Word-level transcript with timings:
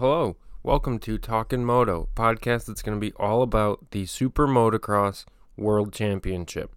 Hello, 0.00 0.38
welcome 0.62 0.98
to 1.00 1.18
Talkin' 1.18 1.62
Moto, 1.62 2.08
podcast 2.16 2.64
that's 2.64 2.80
going 2.80 2.96
to 2.96 3.06
be 3.06 3.12
all 3.16 3.42
about 3.42 3.90
the 3.90 4.06
Super 4.06 4.48
Motocross 4.48 5.26
World 5.58 5.92
Championship, 5.92 6.74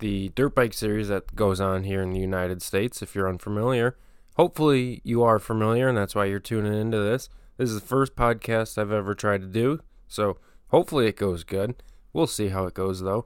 the 0.00 0.28
dirt 0.34 0.54
bike 0.54 0.74
series 0.74 1.08
that 1.08 1.34
goes 1.34 1.62
on 1.62 1.84
here 1.84 2.02
in 2.02 2.10
the 2.10 2.20
United 2.20 2.60
States. 2.60 3.00
If 3.00 3.14
you're 3.14 3.26
unfamiliar, 3.26 3.96
hopefully 4.36 5.00
you 5.02 5.22
are 5.22 5.38
familiar, 5.38 5.88
and 5.88 5.96
that's 5.96 6.14
why 6.14 6.26
you're 6.26 6.40
tuning 6.40 6.74
into 6.78 6.98
this. 6.98 7.30
This 7.56 7.70
is 7.70 7.80
the 7.80 7.86
first 7.86 8.16
podcast 8.16 8.76
I've 8.76 8.92
ever 8.92 9.14
tried 9.14 9.40
to 9.40 9.46
do, 9.46 9.80
so 10.06 10.36
hopefully 10.68 11.06
it 11.06 11.16
goes 11.16 11.44
good. 11.44 11.82
We'll 12.12 12.26
see 12.26 12.48
how 12.48 12.66
it 12.66 12.74
goes 12.74 13.00
though. 13.00 13.24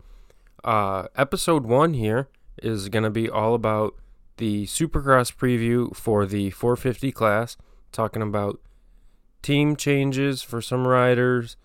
Uh, 0.63 1.09
episode 1.17 1.67
one 1.67 1.95
here 1.95 2.29
is 2.63 2.89
going 2.89 3.03
to 3.03 3.11
be 3.11 3.29
all 3.29 3.55
about 3.55 3.97
the 4.37 4.67
Supercross 4.67 5.35
preview 5.35 5.97
for 5.97 6.27
the 6.27 6.51
450 6.51 7.11
class, 7.11 7.57
talking 7.91 8.23
about 8.23 8.61
team 9.47 9.77
changes 9.77 10.43
for 10.43 10.61
some 10.61 10.89
riders, 10.89 11.57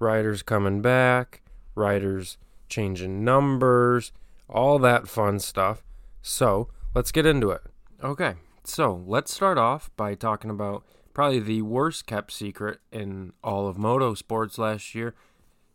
riders 0.00 0.42
coming 0.42 0.82
back, 0.82 1.40
riders 1.76 2.36
changing 2.68 3.22
numbers, 3.22 4.10
all 4.48 4.76
that 4.80 5.06
fun 5.06 5.38
stuff. 5.38 5.84
So 6.20 6.66
let's 6.96 7.12
get 7.12 7.24
into 7.24 7.50
it. 7.50 7.60
Okay, 8.02 8.34
so 8.64 9.04
let's 9.06 9.32
start 9.32 9.56
off 9.56 9.88
by 9.96 10.16
talking 10.16 10.50
about 10.50 10.84
probably 11.14 11.38
the 11.38 11.62
worst 11.62 12.06
kept 12.06 12.32
secret 12.32 12.80
in 12.90 13.34
all 13.44 13.68
of 13.68 13.78
moto 13.78 14.14
sports 14.14 14.58
last 14.58 14.92
year. 14.92 15.14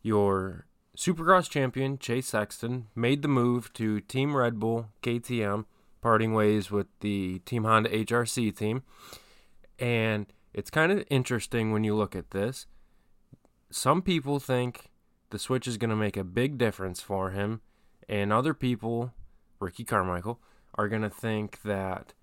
Your 0.02 0.66
Supercross 0.98 1.50
champion, 1.50 1.98
Chase 1.98 2.28
Sexton, 2.28 2.88
made 2.94 3.22
the 3.22 3.30
move 3.30 3.72
to 3.72 4.02
Team 4.02 4.36
Red 4.36 4.59
Bull 4.59 4.90
KTM, 5.02 5.64
parting 6.02 6.34
ways 6.34 6.72
with 6.72 6.88
the 7.00 7.40
Team 7.45 7.64
Honda 7.64 7.90
HRC 7.90 8.54
team. 8.54 8.84
And 9.80 10.26
it's 10.54 10.70
kind 10.70 10.92
of 10.92 11.04
interesting 11.10 11.72
when 11.72 11.84
you 11.84 11.96
look 11.96 12.16
at 12.16 12.32
this. 12.32 12.66
Some 13.70 14.02
people 14.02 14.40
think 14.40 14.90
the 15.30 15.40
switch 15.40 15.67
is 15.67 15.78
going 15.78 15.90
to 15.90 15.95
make 15.95 16.17
a 16.17 16.23
big 16.23 16.58
difference 16.58 17.02
for 17.02 17.31
him, 17.31 17.62
and 18.08 18.31
other 18.31 18.53
people, 18.53 19.14
Ricky 19.59 19.84
Carmichael, 19.84 20.40
are 20.75 20.88
going 20.88 21.02
to 21.02 21.09
think 21.09 21.62
that 21.64 22.14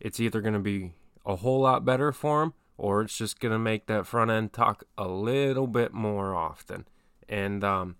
it's 0.00 0.20
either 0.20 0.40
going 0.40 0.54
to 0.54 0.60
be 0.60 0.92
a 1.24 1.36
whole 1.36 1.60
lot 1.60 1.84
better 1.84 2.12
for 2.12 2.42
him 2.42 2.54
or 2.78 3.02
it's 3.02 3.18
just 3.18 3.40
going 3.40 3.52
to 3.52 3.58
make 3.58 3.86
that 3.86 4.06
front 4.06 4.30
end 4.30 4.52
talk 4.52 4.84
a 4.96 5.08
little 5.08 5.66
bit 5.66 5.92
more 5.92 6.34
often. 6.34 6.86
And 7.28 7.62
um, 7.64 7.96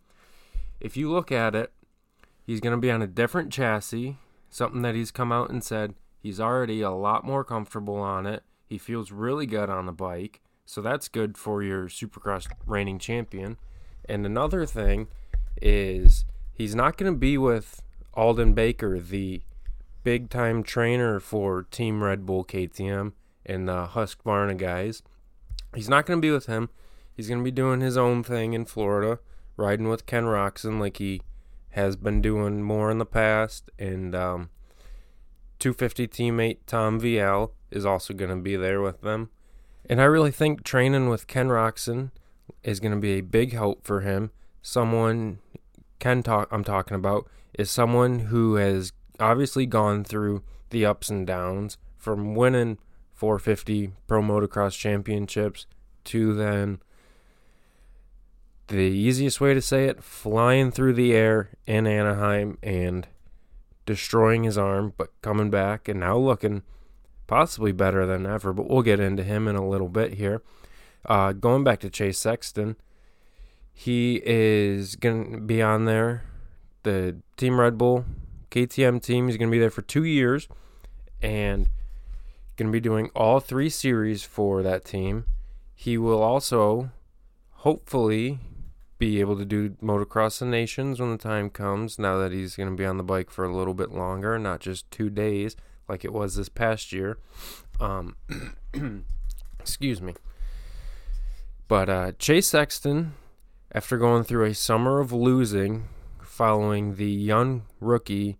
if 0.80 0.96
you 0.96 1.10
look 1.10 1.32
at 1.32 1.54
it, 1.54 1.72
he's 2.46 2.60
going 2.60 2.74
to 2.74 2.80
be 2.80 2.90
on 2.90 3.02
a 3.02 3.08
different 3.08 3.52
chassis, 3.52 4.16
something 4.48 4.82
that 4.82 4.94
he's 4.94 5.10
come 5.10 5.32
out 5.32 5.50
and 5.50 5.62
said 5.62 5.94
he's 6.20 6.40
already 6.40 6.80
a 6.80 6.92
lot 6.92 7.24
more 7.24 7.44
comfortable 7.44 7.96
on 7.96 8.24
it. 8.24 8.44
He 8.68 8.78
feels 8.78 9.10
really 9.10 9.46
good 9.46 9.70
on 9.70 9.86
the 9.86 9.92
bike, 9.92 10.40
so 10.66 10.82
that's 10.82 11.08
good 11.08 11.38
for 11.38 11.62
your 11.62 11.88
Supercross 11.88 12.46
reigning 12.66 12.98
champion. 12.98 13.56
And 14.06 14.26
another 14.26 14.66
thing 14.66 15.08
is 15.60 16.24
he's 16.52 16.74
not 16.74 16.96
going 16.96 17.12
to 17.12 17.18
be 17.18 17.38
with 17.38 17.82
Aldon 18.14 18.52
Baker, 18.52 18.98
the 18.98 19.42
big 20.04 20.28
time 20.28 20.62
trainer 20.62 21.18
for 21.20 21.62
Team 21.62 22.02
Red 22.02 22.26
Bull 22.26 22.44
KTM 22.44 23.12
and 23.46 23.68
the 23.68 23.86
Husqvarna 23.86 24.56
guys. 24.56 25.02
He's 25.74 25.88
not 25.88 26.06
going 26.06 26.18
to 26.18 26.26
be 26.26 26.30
with 26.30 26.46
him. 26.46 26.68
He's 27.14 27.28
going 27.28 27.40
to 27.40 27.44
be 27.44 27.50
doing 27.50 27.80
his 27.80 27.96
own 27.96 28.22
thing 28.22 28.52
in 28.52 28.64
Florida, 28.64 29.18
riding 29.56 29.88
with 29.88 30.06
Ken 30.06 30.24
Roczen 30.24 30.78
like 30.78 30.98
he 30.98 31.22
has 31.70 31.96
been 31.96 32.20
doing 32.20 32.62
more 32.62 32.90
in 32.90 32.98
the 32.98 33.06
past. 33.06 33.70
And 33.78 34.14
um, 34.14 34.50
250 35.58 36.08
teammate 36.08 36.58
Tom 36.66 37.00
Vialle 37.00 37.50
is 37.70 37.84
also 37.84 38.14
going 38.14 38.30
to 38.30 38.36
be 38.36 38.56
there 38.56 38.80
with 38.80 39.00
them. 39.00 39.30
And 39.88 40.00
I 40.00 40.04
really 40.04 40.30
think 40.30 40.62
training 40.62 41.08
with 41.08 41.26
Ken 41.26 41.48
Roczen 41.48 42.10
is 42.62 42.80
going 42.80 42.92
to 42.92 43.00
be 43.00 43.12
a 43.12 43.20
big 43.22 43.52
help 43.52 43.84
for 43.84 44.00
him. 44.00 44.30
Someone 44.62 45.38
Ken 45.98 46.22
talk 46.22 46.48
I'm 46.50 46.64
talking 46.64 46.94
about 46.94 47.28
is 47.54 47.70
someone 47.70 48.20
who 48.20 48.56
has 48.56 48.92
obviously 49.18 49.66
gone 49.66 50.04
through 50.04 50.42
the 50.70 50.84
ups 50.84 51.08
and 51.08 51.26
downs 51.26 51.78
from 51.96 52.34
winning 52.34 52.78
450 53.14 53.92
Pro 54.06 54.22
Motocross 54.22 54.78
Championships 54.78 55.66
to 56.04 56.34
then 56.34 56.80
the 58.68 58.76
easiest 58.76 59.40
way 59.40 59.54
to 59.54 59.62
say 59.62 59.86
it, 59.86 60.04
flying 60.04 60.70
through 60.70 60.92
the 60.92 61.14
air 61.14 61.50
in 61.66 61.86
Anaheim 61.86 62.58
and 62.62 63.06
destroying 63.88 64.42
his 64.44 64.58
arm, 64.58 64.92
but 64.98 65.10
coming 65.22 65.48
back 65.48 65.88
and 65.88 66.00
now 66.00 66.14
looking 66.14 66.62
possibly 67.26 67.72
better 67.72 68.04
than 68.04 68.26
ever. 68.26 68.52
But 68.52 68.68
we'll 68.68 68.82
get 68.82 69.00
into 69.00 69.22
him 69.24 69.48
in 69.48 69.56
a 69.56 69.66
little 69.66 69.88
bit 69.88 70.14
here. 70.14 70.42
Uh, 71.06 71.32
going 71.32 71.64
back 71.64 71.80
to 71.80 71.88
Chase 71.88 72.18
Sexton, 72.18 72.76
he 73.72 74.20
is 74.26 74.94
going 74.94 75.32
to 75.32 75.40
be 75.40 75.62
on 75.62 75.86
there. 75.86 76.24
The 76.82 77.16
Team 77.38 77.58
Red 77.58 77.78
Bull 77.78 78.04
KTM 78.50 79.02
team. 79.02 79.26
He's 79.26 79.38
going 79.38 79.48
to 79.48 79.52
be 79.52 79.58
there 79.58 79.70
for 79.70 79.80
two 79.80 80.04
years 80.04 80.48
and 81.22 81.70
going 82.58 82.68
to 82.68 82.72
be 82.72 82.80
doing 82.80 83.08
all 83.16 83.40
three 83.40 83.70
series 83.70 84.22
for 84.22 84.62
that 84.62 84.84
team. 84.84 85.24
He 85.74 85.96
will 85.96 86.22
also 86.22 86.90
hopefully 87.52 88.38
be 88.98 89.20
able 89.20 89.36
to 89.36 89.44
do 89.44 89.70
motocross 89.82 90.40
the 90.40 90.44
nations 90.44 91.00
when 91.00 91.10
the 91.10 91.18
time 91.18 91.50
comes 91.50 91.98
now 91.98 92.18
that 92.18 92.32
he's 92.32 92.56
going 92.56 92.68
to 92.68 92.76
be 92.76 92.84
on 92.84 92.96
the 92.96 93.04
bike 93.04 93.30
for 93.30 93.44
a 93.44 93.54
little 93.54 93.74
bit 93.74 93.92
longer 93.92 94.38
not 94.38 94.60
just 94.60 94.90
two 94.90 95.08
days 95.08 95.56
like 95.88 96.04
it 96.04 96.12
was 96.12 96.36
this 96.36 96.48
past 96.48 96.92
year. 96.92 97.18
Um, 97.80 98.16
excuse 99.58 100.02
me. 100.02 100.14
But 101.66 101.88
uh, 101.88 102.12
chase 102.18 102.48
sexton 102.48 103.14
after 103.72 103.98
going 103.98 104.24
through 104.24 104.44
a 104.44 104.54
summer 104.54 105.00
of 105.00 105.12
losing 105.12 105.88
following 106.22 106.94
the 106.96 107.10
young 107.10 107.62
rookie 107.80 108.38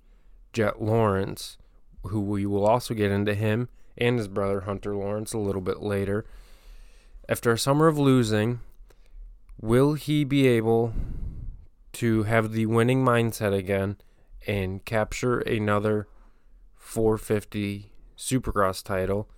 jett 0.52 0.80
lawrence 0.80 1.58
who 2.04 2.20
we 2.20 2.46
will 2.46 2.64
also 2.64 2.94
get 2.94 3.10
into 3.10 3.34
him 3.34 3.68
and 3.96 4.18
his 4.18 4.28
brother 4.28 4.60
hunter 4.60 4.94
lawrence 4.94 5.32
a 5.32 5.38
little 5.38 5.60
bit 5.60 5.82
later. 5.82 6.24
After 7.28 7.52
a 7.52 7.58
summer 7.58 7.88
of 7.88 7.98
losing 7.98 8.60
Will 9.60 9.94
he 9.94 10.24
be 10.24 10.46
able 10.46 10.92
to 11.94 12.22
have 12.24 12.52
the 12.52 12.66
winning 12.66 13.04
mindset 13.04 13.52
again 13.52 13.96
and 14.46 14.84
capture 14.84 15.40
another 15.40 16.06
450 16.76 17.92
Supercross 18.16 18.82
title 18.84 19.28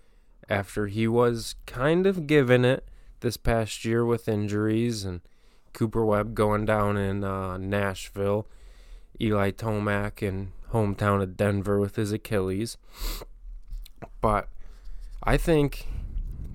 after 0.49 0.89
he 0.89 1.09
was 1.09 1.55
kind 1.67 2.07
of 2.07 2.27
given 2.27 2.65
it 2.65 2.87
this 3.21 3.37
past 3.37 3.85
year 3.85 4.05
with 4.05 4.29
injuries 4.29 5.05
and 5.05 5.21
Cooper 5.73 6.05
Webb 6.05 6.35
going 6.35 6.65
down 6.65 6.97
in 6.97 7.25
uh, 7.25 7.57
Nashville, 7.57 8.47
Eli 9.21 9.53
Tomac 9.53 10.23
in 10.23 10.53
hometown 10.73 11.23
of 11.23 11.37
Denver 11.37 11.79
with 11.79 11.97
his 11.97 12.13
Achilles. 12.13 12.77
But 14.21 14.49
I 15.23 15.37
think 15.37 15.87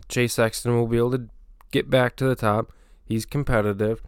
Chase 0.10 0.34
Sexton 0.34 0.76
will 0.76 0.88
be 0.88 0.98
able 0.98 1.12
to 1.12 1.30
get 1.72 1.90
back 1.90 2.16
to 2.18 2.26
the 2.26 2.36
top. 2.36 2.72
He's 3.06 3.26
competitive. 3.26 4.02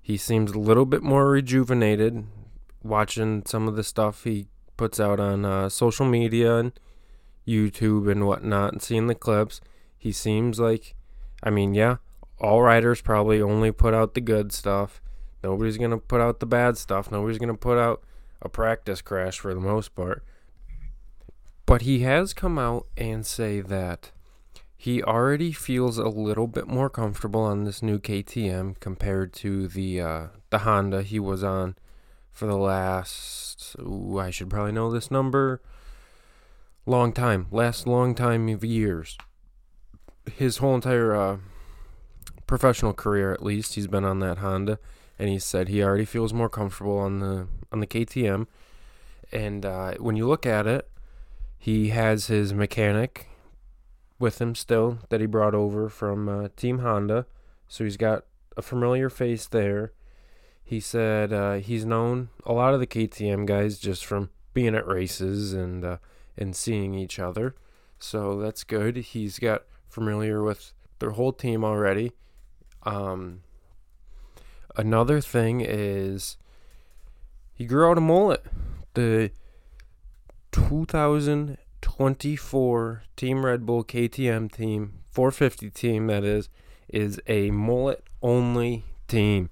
He 0.00 0.16
seems 0.16 0.52
a 0.52 0.58
little 0.58 0.86
bit 0.86 1.02
more 1.02 1.28
rejuvenated 1.30 2.24
watching 2.82 3.42
some 3.46 3.66
of 3.66 3.76
the 3.76 3.84
stuff 3.84 4.24
he 4.24 4.46
puts 4.76 5.00
out 5.00 5.18
on 5.18 5.44
uh, 5.44 5.68
social 5.68 6.06
media 6.06 6.56
and 6.56 6.72
YouTube 7.46 8.10
and 8.10 8.26
whatnot 8.26 8.72
and 8.72 8.82
seeing 8.82 9.06
the 9.06 9.14
clips. 9.14 9.60
He 9.96 10.12
seems 10.12 10.60
like, 10.60 10.94
I 11.42 11.50
mean, 11.50 11.74
yeah, 11.74 11.96
all 12.38 12.62
writers 12.62 13.00
probably 13.00 13.42
only 13.42 13.72
put 13.72 13.94
out 13.94 14.14
the 14.14 14.20
good 14.20 14.52
stuff. 14.52 15.02
Nobody's 15.42 15.78
going 15.78 15.90
to 15.90 15.98
put 15.98 16.20
out 16.20 16.40
the 16.40 16.46
bad 16.46 16.76
stuff. 16.76 17.10
Nobody's 17.10 17.38
going 17.38 17.48
to 17.48 17.54
put 17.54 17.78
out 17.78 18.02
a 18.40 18.48
practice 18.48 19.02
crash 19.02 19.38
for 19.38 19.54
the 19.54 19.60
most 19.60 19.94
part. 19.94 20.22
But 21.66 21.82
he 21.82 22.00
has 22.00 22.32
come 22.32 22.58
out 22.58 22.86
and 22.96 23.26
say 23.26 23.60
that 23.60 24.12
he 24.80 25.02
already 25.02 25.50
feels 25.50 25.98
a 25.98 26.08
little 26.08 26.46
bit 26.46 26.68
more 26.68 26.88
comfortable 26.88 27.40
on 27.40 27.64
this 27.64 27.82
new 27.82 27.98
KTM 27.98 28.78
compared 28.78 29.32
to 29.34 29.66
the 29.66 30.00
uh, 30.00 30.26
the 30.50 30.58
Honda 30.58 31.02
he 31.02 31.18
was 31.18 31.42
on 31.42 31.74
for 32.30 32.46
the 32.46 32.56
last. 32.56 33.74
Ooh, 33.80 34.20
I 34.20 34.30
should 34.30 34.48
probably 34.48 34.70
know 34.70 34.88
this 34.88 35.10
number. 35.10 35.60
Long 36.86 37.12
time, 37.12 37.48
last 37.50 37.88
long 37.88 38.14
time 38.14 38.48
of 38.48 38.62
years. 38.62 39.18
His 40.36 40.58
whole 40.58 40.76
entire 40.76 41.12
uh, 41.12 41.38
professional 42.46 42.92
career, 42.92 43.32
at 43.32 43.42
least, 43.42 43.74
he's 43.74 43.88
been 43.88 44.04
on 44.04 44.20
that 44.20 44.38
Honda, 44.38 44.78
and 45.18 45.28
he 45.28 45.40
said 45.40 45.68
he 45.68 45.82
already 45.82 46.04
feels 46.04 46.32
more 46.32 46.48
comfortable 46.48 46.98
on 46.98 47.18
the 47.18 47.48
on 47.72 47.80
the 47.80 47.86
KTM. 47.88 48.46
And 49.32 49.66
uh, 49.66 49.94
when 49.94 50.14
you 50.14 50.28
look 50.28 50.46
at 50.46 50.68
it, 50.68 50.88
he 51.58 51.88
has 51.88 52.28
his 52.28 52.54
mechanic 52.54 53.28
with 54.18 54.40
him 54.40 54.54
still 54.54 54.98
that 55.08 55.20
he 55.20 55.26
brought 55.26 55.54
over 55.54 55.88
from 55.88 56.28
uh, 56.28 56.48
Team 56.56 56.80
Honda. 56.80 57.26
So 57.68 57.84
he's 57.84 57.96
got 57.96 58.24
a 58.56 58.62
familiar 58.62 59.08
face 59.08 59.46
there. 59.46 59.92
He 60.64 60.80
said 60.80 61.32
uh, 61.32 61.54
he's 61.54 61.84
known 61.84 62.28
a 62.44 62.52
lot 62.52 62.74
of 62.74 62.80
the 62.80 62.86
KTM 62.86 63.46
guys 63.46 63.78
just 63.78 64.04
from 64.04 64.30
being 64.52 64.74
at 64.74 64.86
races 64.86 65.52
and 65.52 65.84
uh, 65.84 65.96
and 66.36 66.54
seeing 66.54 66.94
each 66.94 67.18
other. 67.18 67.54
So 67.98 68.40
that's 68.40 68.64
good. 68.64 68.96
He's 68.96 69.38
got 69.38 69.62
familiar 69.88 70.42
with 70.42 70.72
their 70.98 71.10
whole 71.10 71.32
team 71.32 71.64
already. 71.64 72.12
Um, 72.84 73.42
another 74.76 75.20
thing 75.20 75.60
is 75.60 76.36
he 77.54 77.64
grew 77.64 77.90
out 77.90 77.98
a 77.98 78.00
mullet. 78.00 78.44
The 78.94 79.30
2024 81.80 83.02
Team 83.16 83.44
Red 83.44 83.66
Bull 83.66 83.84
KTM 83.84 84.50
team, 84.50 85.00
450 85.10 85.70
team 85.70 86.06
that 86.06 86.24
is, 86.24 86.48
is 86.88 87.20
a 87.26 87.50
mullet 87.50 88.04
only 88.22 88.84
team. 89.06 89.50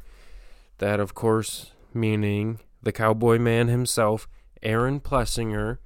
That, 0.78 1.00
of 1.00 1.14
course, 1.14 1.72
meaning 1.94 2.60
the 2.82 2.92
cowboy 2.92 3.38
man 3.38 3.68
himself, 3.68 4.28
Aaron 4.62 5.00
Plessinger, 5.00 5.78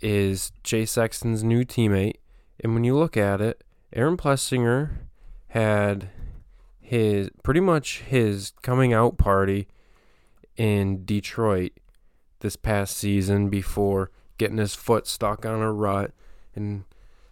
is 0.00 0.52
Chase 0.62 0.92
Sexton's 0.92 1.42
new 1.42 1.64
teammate. 1.64 2.16
And 2.60 2.74
when 2.74 2.84
you 2.84 2.96
look 2.96 3.16
at 3.16 3.40
it, 3.40 3.64
Aaron 3.92 4.16
Plessinger 4.16 4.90
had 5.48 6.10
his 6.80 7.30
pretty 7.42 7.60
much 7.60 8.00
his 8.00 8.52
coming 8.62 8.92
out 8.92 9.18
party 9.18 9.66
in 10.56 11.04
Detroit 11.04 11.72
this 12.40 12.56
past 12.56 12.96
season 12.96 13.48
before 13.48 14.10
getting 14.38 14.58
his 14.58 14.74
foot 14.74 15.06
stuck 15.06 15.44
on 15.44 15.60
a 15.60 15.72
rut 15.72 16.12
and 16.54 16.84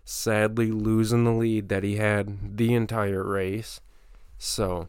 sadly 0.04 0.70
losing 0.70 1.24
the 1.24 1.32
lead 1.32 1.68
that 1.68 1.82
he 1.82 1.96
had 1.96 2.56
the 2.56 2.74
entire 2.74 3.24
race. 3.24 3.80
So, 4.38 4.88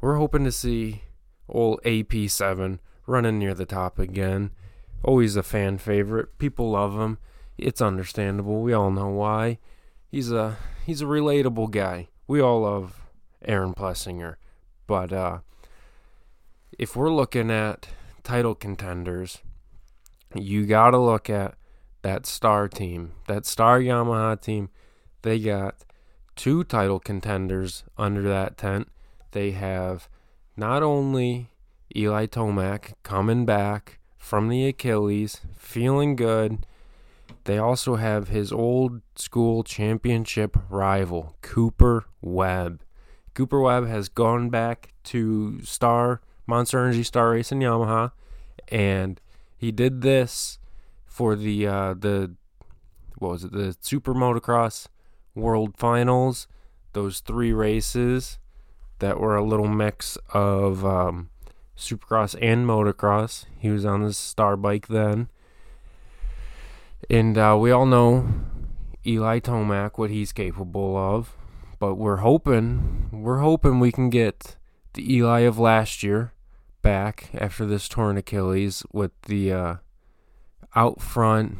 we're 0.00 0.16
hoping 0.16 0.44
to 0.44 0.52
see 0.52 1.02
old 1.48 1.80
AP7 1.82 2.78
running 3.06 3.38
near 3.38 3.54
the 3.54 3.66
top 3.66 3.98
again. 3.98 4.50
Always 5.02 5.36
a 5.36 5.42
fan 5.42 5.78
favorite. 5.78 6.38
People 6.38 6.70
love 6.70 6.94
him. 6.98 7.18
It's 7.58 7.80
understandable. 7.80 8.62
We 8.62 8.72
all 8.72 8.90
know 8.90 9.08
why. 9.08 9.58
He's 10.10 10.32
a 10.32 10.56
he's 10.84 11.02
a 11.02 11.06
relatable 11.06 11.70
guy. 11.70 12.08
We 12.26 12.40
all 12.40 12.62
love 12.62 13.02
Aaron 13.44 13.74
Plessinger. 13.74 14.36
But 14.86 15.12
uh 15.12 15.38
if 16.78 16.96
we're 16.96 17.12
looking 17.12 17.50
at 17.50 17.88
title 18.22 18.54
contenders, 18.54 19.40
you 20.34 20.66
got 20.66 20.90
to 20.90 20.98
look 20.98 21.30
at 21.30 21.54
that 22.02 22.26
star 22.26 22.68
team, 22.68 23.12
that 23.26 23.46
star 23.46 23.80
Yamaha 23.80 24.40
team. 24.40 24.68
They 25.22 25.38
got 25.38 25.76
two 26.36 26.64
title 26.64 27.00
contenders 27.00 27.84
under 27.96 28.22
that 28.22 28.58
tent. 28.58 28.88
They 29.32 29.52
have 29.52 30.08
not 30.56 30.82
only 30.82 31.50
Eli 31.96 32.26
Tomac 32.26 32.94
coming 33.02 33.44
back 33.44 33.98
from 34.16 34.48
the 34.48 34.66
Achilles, 34.66 35.40
feeling 35.56 36.16
good. 36.16 36.66
They 37.44 37.58
also 37.58 37.96
have 37.96 38.28
his 38.28 38.52
old 38.52 39.02
school 39.16 39.62
championship 39.64 40.56
rival, 40.68 41.36
Cooper 41.42 42.06
Webb. 42.20 42.82
Cooper 43.34 43.60
Webb 43.60 43.86
has 43.86 44.08
gone 44.08 44.48
back 44.48 44.94
to 45.04 45.60
Star 45.62 46.20
Monster 46.46 46.80
Energy 46.80 47.02
Star 47.02 47.30
Racing 47.30 47.60
Yamaha, 47.60 48.12
and 48.68 49.20
he 49.64 49.72
did 49.72 50.02
this 50.02 50.58
for 51.06 51.34
the 51.34 51.66
uh, 51.66 51.94
the 51.94 52.34
what 53.16 53.30
was 53.30 53.44
it 53.44 53.52
the 53.52 53.76
Super 53.80 54.14
Motocross 54.14 54.88
World 55.34 55.76
Finals. 55.78 56.46
Those 56.92 57.20
three 57.20 57.52
races 57.52 58.38
that 58.98 59.18
were 59.18 59.36
a 59.36 59.42
little 59.42 59.68
mix 59.68 60.16
of 60.32 60.84
um, 60.84 61.30
Supercross 61.76 62.36
and 62.40 62.66
motocross. 62.66 63.46
He 63.58 63.70
was 63.70 63.84
on 63.84 64.02
his 64.02 64.16
star 64.16 64.56
bike 64.56 64.86
then. 64.86 65.28
And 67.10 67.36
uh, 67.36 67.56
we 67.58 67.72
all 67.72 67.86
know 67.86 68.28
Eli 69.04 69.40
Tomac, 69.40 69.98
what 69.98 70.10
he's 70.10 70.32
capable 70.32 70.96
of. 70.96 71.36
But 71.80 71.96
we're 71.96 72.18
hoping, 72.18 73.08
we're 73.12 73.40
hoping 73.40 73.80
we 73.80 73.90
can 73.90 74.08
get 74.08 74.56
the 74.92 75.12
Eli 75.12 75.40
of 75.40 75.58
last 75.58 76.04
year 76.04 76.33
back 76.84 77.30
after 77.34 77.66
this 77.66 77.88
torn 77.88 78.16
Achilles 78.16 78.84
with 78.92 79.10
the 79.22 79.52
uh, 79.52 79.74
out 80.76 81.00
front 81.00 81.58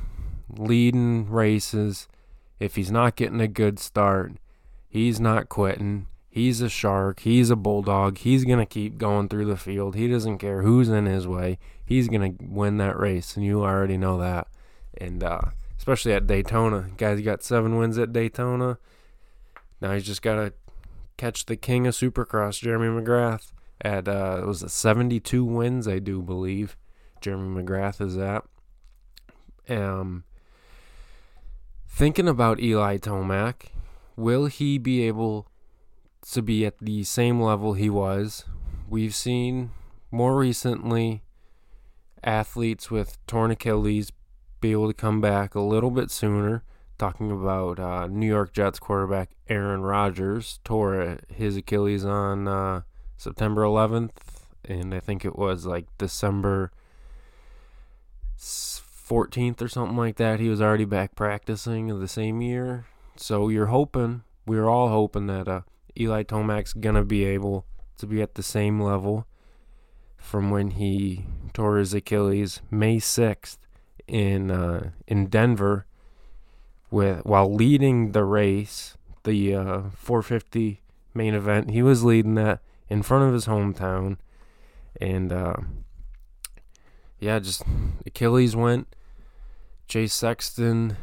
leading 0.49 1.29
races. 1.29 2.07
If 2.61 2.77
he's 2.77 2.93
not 2.93 3.17
getting 3.17 3.41
a 3.41 3.49
good 3.49 3.81
start, 3.81 4.35
he's 4.89 5.19
not 5.19 5.49
quitting. 5.49 6.07
He's 6.29 6.61
a 6.61 6.69
shark. 6.69 7.21
He's 7.21 7.51
a 7.51 7.57
bulldog. 7.57 8.19
He's 8.19 8.45
going 8.45 8.59
to 8.59 8.67
keep 8.67 8.99
going 8.99 9.29
through 9.29 9.47
the 9.47 9.57
field. 9.57 9.97
He 9.97 10.07
doesn't 10.07 10.39
care 10.39 10.63
who's 10.63 10.89
in 10.89 11.07
his 11.07 11.27
way. 11.27 11.59
He's 11.85 12.09
going 12.09 12.37
to 12.37 12.45
win 12.45 12.77
that 12.79 12.99
race, 12.99 13.37
and 13.37 13.45
you 13.45 13.63
already 13.63 13.97
know 13.97 14.19
that. 14.19 14.49
And 14.99 15.25
uh, 15.25 15.41
especially 15.79 16.13
at 16.13 16.27
Daytona. 16.27 16.91
Guy's 16.97 17.21
got 17.21 17.43
seven 17.43 17.77
wins 17.77 17.99
at 17.99 18.13
Daytona. 18.13 18.79
Now 19.81 19.93
he's 19.93 20.07
just 20.07 20.23
got 20.23 20.37
to 20.37 20.53
catch 21.17 21.47
the 21.47 21.57
king 21.57 21.87
of 21.87 21.95
Supercross, 21.95 22.61
Jeremy 22.61 22.87
McGrath, 22.87 23.53
at, 23.81 24.09
uh, 24.09 24.41
it 24.43 24.47
was 24.47 24.65
72 24.73 25.45
wins, 25.45 25.87
I 25.89 25.99
do 25.99 26.23
believe. 26.23 26.77
Jeremy 27.21 27.63
McGrath 27.63 28.01
is 28.01 28.17
at. 28.17 28.45
Um, 29.69 30.25
thinking 31.89 32.29
about 32.29 32.61
Eli 32.61 32.99
Tomac, 32.99 33.67
will 34.17 34.47
he 34.47 34.79
be 34.79 35.03
able 35.03 35.49
to 36.31 36.43
be 36.43 36.65
at 36.65 36.79
the 36.79 37.05
same 37.05 37.41
level 37.41 37.75
he 37.75 37.91
was. 37.91 38.45
We've 38.89 39.15
seen 39.15 39.71
more 40.11 40.37
recently 40.37 41.23
athletes 42.23 42.91
with 42.91 43.25
torn 43.27 43.51
Achilles 43.51 44.11
be 44.61 44.73
able 44.73 44.89
to 44.89 44.95
come 44.95 45.21
back 45.21 45.55
a 45.55 45.61
little 45.61 45.91
bit 45.91 46.11
sooner. 46.11 46.63
Talking 46.97 47.31
about 47.31 47.81
uh, 47.81 48.07
New 48.07 48.27
York 48.27 48.53
Jets 48.53 48.79
quarterback 48.79 49.31
Aaron 49.49 49.83
Rodgers 49.83 50.61
tore 50.65 51.19
his 51.29 51.57
Achilles 51.57 52.05
on 52.05 52.47
uh, 52.47 52.83
September 53.17 53.63
11th, 53.63 54.11
and 54.65 54.95
I 54.95 55.01
think 55.01 55.25
it 55.25 55.37
was 55.37 55.67
like 55.67 55.87
December 55.99 56.71
14th 58.39 59.61
or 59.61 59.69
something 59.69 59.97
like 59.97 60.17
that. 60.17 60.41
He 60.41 60.49
was 60.49 60.61
already 60.61 60.85
back 60.85 61.15
practicing 61.15 61.99
the 61.99 62.09
same 62.09 62.41
year. 62.41 62.87
So 63.17 63.49
you're 63.49 63.67
hoping, 63.67 64.23
we're 64.47 64.69
all 64.69 64.89
hoping 64.89 65.27
that 65.27 65.49
uh, 65.49 65.61
Eli 65.99 66.23
Tomac's 66.23 66.73
gonna 66.73 67.05
be 67.05 67.25
able 67.25 67.65
to 67.99 68.07
be 68.07 68.21
at 68.21 68.35
the 68.35 68.43
same 68.43 68.81
level 68.81 69.27
from 70.17 70.51
when 70.51 70.73
he 70.73 71.27
tore 71.53 71.77
his 71.77 71.95
Achilles 71.95 72.61
May 72.71 72.97
6th 72.97 73.59
in 74.07 74.51
uh, 74.51 74.91
in 75.07 75.27
Denver 75.27 75.87
with 76.91 77.25
while 77.25 77.53
leading 77.53 78.13
the 78.13 78.25
race, 78.25 78.97
the 79.25 79.55
uh, 79.55 79.83
450 79.95 80.81
main 81.13 81.35
event. 81.35 81.71
He 81.71 81.83
was 81.83 82.03
leading 82.03 82.35
that 82.35 82.61
in 82.89 83.03
front 83.03 83.25
of 83.25 83.33
his 83.33 83.47
hometown, 83.47 84.19
and 85.01 85.33
uh, 85.33 85.57
yeah, 87.19 87.39
just 87.39 87.63
Achilles 88.07 88.55
went. 88.55 88.95
Chase 89.89 90.15
Sexton 90.15 90.97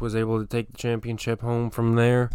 was 0.00 0.14
able 0.14 0.40
to 0.40 0.46
take 0.46 0.70
the 0.72 0.76
championship 0.76 1.40
home 1.40 1.70
from 1.70 1.94
there, 1.94 2.30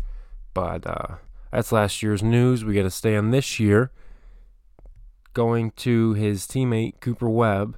but 0.54 0.86
uh, 0.86 1.16
that's 1.52 1.72
last 1.72 2.02
year's 2.02 2.24
news. 2.24 2.64
We 2.64 2.76
got 2.76 2.84
to 2.84 2.92
stay 2.92 3.16
on 3.16 3.32
this 3.32 3.60
year. 3.60 3.92
Going 5.34 5.72
to 5.78 6.14
his 6.14 6.46
teammate 6.46 7.00
Cooper 7.00 7.30
Webb, 7.30 7.78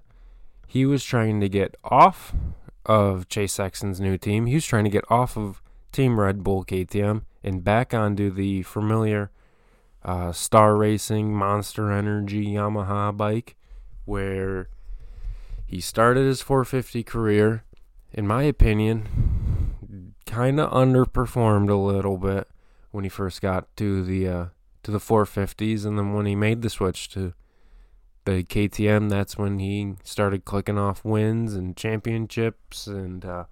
he 0.68 0.86
was 0.86 1.04
trying 1.04 1.40
to 1.42 1.50
get 1.50 1.76
off 1.84 2.34
of 2.86 3.28
Chase 3.30 3.54
Sexton's 3.54 4.02
new 4.02 4.18
team. 4.18 4.48
He 4.48 4.56
was 4.56 4.66
trying 4.66 4.86
to 4.86 4.90
get 4.90 5.06
off 5.10 5.38
of 5.38 5.62
Team 5.92 6.20
Red 6.20 6.44
Bull 6.44 6.66
KTM 6.66 7.24
and 7.44 7.64
back 7.64 7.94
onto 7.94 8.32
the 8.32 8.64
familiar 8.64 9.30
uh, 10.04 10.32
Star 10.32 10.76
Racing 10.76 11.34
Monster 11.34 11.92
Energy 11.92 12.46
Yamaha 12.46 13.16
bike, 13.16 13.56
where 14.06 14.70
he 15.66 15.80
started 15.80 16.26
his 16.26 16.42
450 16.42 17.04
career. 17.04 17.64
In 18.12 18.28
my 18.28 18.44
opinion, 18.44 19.74
kind 20.26 20.60
of 20.60 20.72
underperformed 20.72 21.70
a 21.70 21.76
little 21.76 22.18
bit 22.18 22.48
when 22.92 23.04
he 23.04 23.10
first 23.10 23.42
got 23.42 23.76
to 23.78 24.04
the 24.04 24.28
uh, 24.28 24.46
to 24.84 24.92
the 24.92 25.00
450s, 25.00 25.86
and 25.86 25.98
then 25.98 26.14
when 26.14 26.26
he 26.26 26.36
made 26.36 26.62
the 26.62 26.70
switch 26.70 27.10
to 27.10 27.34
the 28.26 28.44
KTM, 28.44 29.10
that's 29.10 29.38
when 29.38 29.60
he 29.60 29.96
started 30.04 30.46
clicking 30.46 30.78
off 30.78 31.04
wins 31.04 31.56
and 31.56 31.76
championships 31.76 32.88
and 32.88 33.26
uh, 33.26 33.46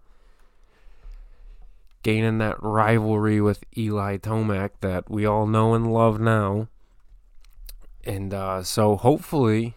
gaining 2.04 2.38
that 2.40 2.62
rivalry 2.62 3.42
with 3.42 3.64
Eli 3.78 4.18
Tomac 4.18 4.72
that 4.82 5.10
we 5.10 5.26
all 5.26 5.46
know 5.46 5.74
and 5.74 5.92
love 5.92 6.20
now. 6.20 6.68
And 8.04 8.34
uh, 8.34 8.64
so 8.64 8.96
hopefully, 8.98 9.76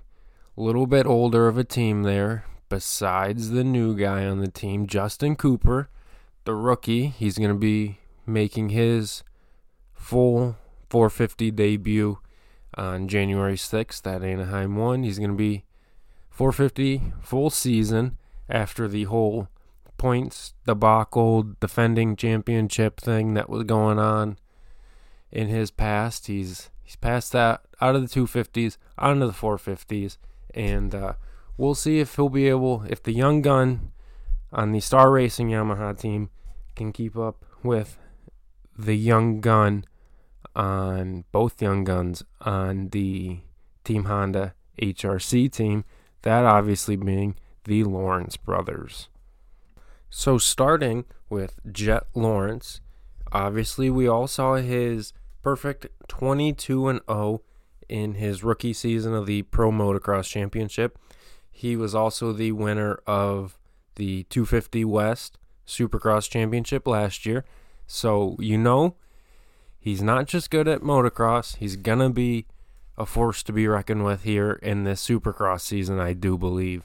a 0.56 0.60
little 0.60 0.86
bit 0.86 1.06
older 1.06 1.48
of 1.48 1.58
a 1.58 1.64
team 1.64 2.02
there, 2.02 2.44
besides 2.68 3.50
the 3.50 3.64
new 3.64 3.96
guy 3.96 4.24
on 4.26 4.38
the 4.38 4.50
team, 4.50 4.86
Justin 4.86 5.36
Cooper, 5.36 5.88
the 6.44 6.54
rookie. 6.54 7.08
He's 7.08 7.38
going 7.38 7.50
to 7.50 7.58
be 7.58 7.98
making 8.26 8.70
his 8.70 9.22
full 9.92 10.56
450 10.90 11.50
debut 11.50 12.18
on 12.76 13.08
January 13.08 13.56
6th 13.56 14.06
at 14.06 14.22
Anaheim 14.22 14.76
1. 14.76 15.02
He's 15.02 15.18
going 15.18 15.30
to 15.30 15.36
be 15.36 15.64
450 16.30 17.12
full 17.20 17.50
season 17.50 18.16
after 18.48 18.88
the 18.88 19.04
whole 19.04 19.48
points 19.96 20.54
debacle 20.66 21.42
defending 21.60 22.16
championship 22.16 23.00
thing 23.00 23.34
that 23.34 23.48
was 23.48 23.64
going 23.64 23.98
on 23.98 24.38
in 25.30 25.48
his 25.48 25.70
past. 25.70 26.26
He's 26.26 26.70
he's 26.82 26.96
passed 26.96 27.32
that 27.32 27.62
out 27.80 27.96
of 27.96 28.02
the 28.02 28.20
250s 28.20 28.76
onto 28.96 29.26
the 29.26 29.32
450s, 29.32 30.16
and 30.54 30.94
uh, 30.94 31.14
we'll 31.56 31.74
see 31.74 32.00
if 32.00 32.16
he'll 32.16 32.28
be 32.28 32.48
able, 32.48 32.84
if 32.88 33.02
the 33.02 33.12
young 33.12 33.42
gun 33.42 33.92
on 34.52 34.72
the 34.72 34.80
Star 34.80 35.10
Racing 35.10 35.50
Yamaha 35.50 35.98
team 35.98 36.30
can 36.76 36.92
keep 36.92 37.16
up 37.16 37.44
with 37.62 37.98
the 38.76 38.96
young 38.96 39.40
gun 39.40 39.84
on 40.54 41.24
both 41.32 41.60
young 41.60 41.84
guns 41.84 42.22
on 42.40 42.88
the 42.90 43.40
Team 43.84 44.04
Honda 44.04 44.54
HRC 44.80 45.50
team, 45.50 45.84
that 46.22 46.44
obviously 46.44 46.96
being 46.96 47.36
the 47.64 47.84
Lawrence 47.84 48.36
brothers. 48.36 49.08
So, 50.16 50.38
starting 50.38 51.06
with 51.28 51.58
Jett 51.72 52.04
Lawrence, 52.14 52.80
obviously, 53.32 53.90
we 53.90 54.06
all 54.06 54.28
saw 54.28 54.54
his 54.54 55.12
perfect 55.42 55.88
22 56.06 56.86
and 56.86 57.00
0 57.10 57.42
in 57.88 58.14
his 58.14 58.44
rookie 58.44 58.72
season 58.74 59.12
of 59.12 59.26
the 59.26 59.42
Pro 59.42 59.72
Motocross 59.72 60.28
Championship. 60.28 61.00
He 61.50 61.74
was 61.74 61.96
also 61.96 62.32
the 62.32 62.52
winner 62.52 63.00
of 63.08 63.58
the 63.96 64.22
250 64.30 64.84
West 64.84 65.36
Supercross 65.66 66.30
Championship 66.30 66.86
last 66.86 67.26
year. 67.26 67.44
So, 67.88 68.36
you 68.38 68.56
know, 68.56 68.94
he's 69.80 70.00
not 70.00 70.28
just 70.28 70.48
good 70.48 70.68
at 70.68 70.80
motocross, 70.80 71.56
he's 71.56 71.74
going 71.74 71.98
to 71.98 72.10
be 72.10 72.46
a 72.96 73.04
force 73.04 73.42
to 73.42 73.52
be 73.52 73.66
reckoned 73.66 74.04
with 74.04 74.22
here 74.22 74.60
in 74.62 74.84
this 74.84 75.04
Supercross 75.04 75.62
season, 75.62 75.98
I 75.98 76.12
do 76.12 76.38
believe. 76.38 76.84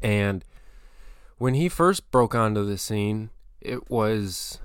And 0.00 0.44
when 1.40 1.54
he 1.54 1.70
first 1.70 2.10
broke 2.10 2.34
onto 2.34 2.62
the 2.66 2.76
scene, 2.76 3.30
it 3.62 3.90
was 3.90 4.58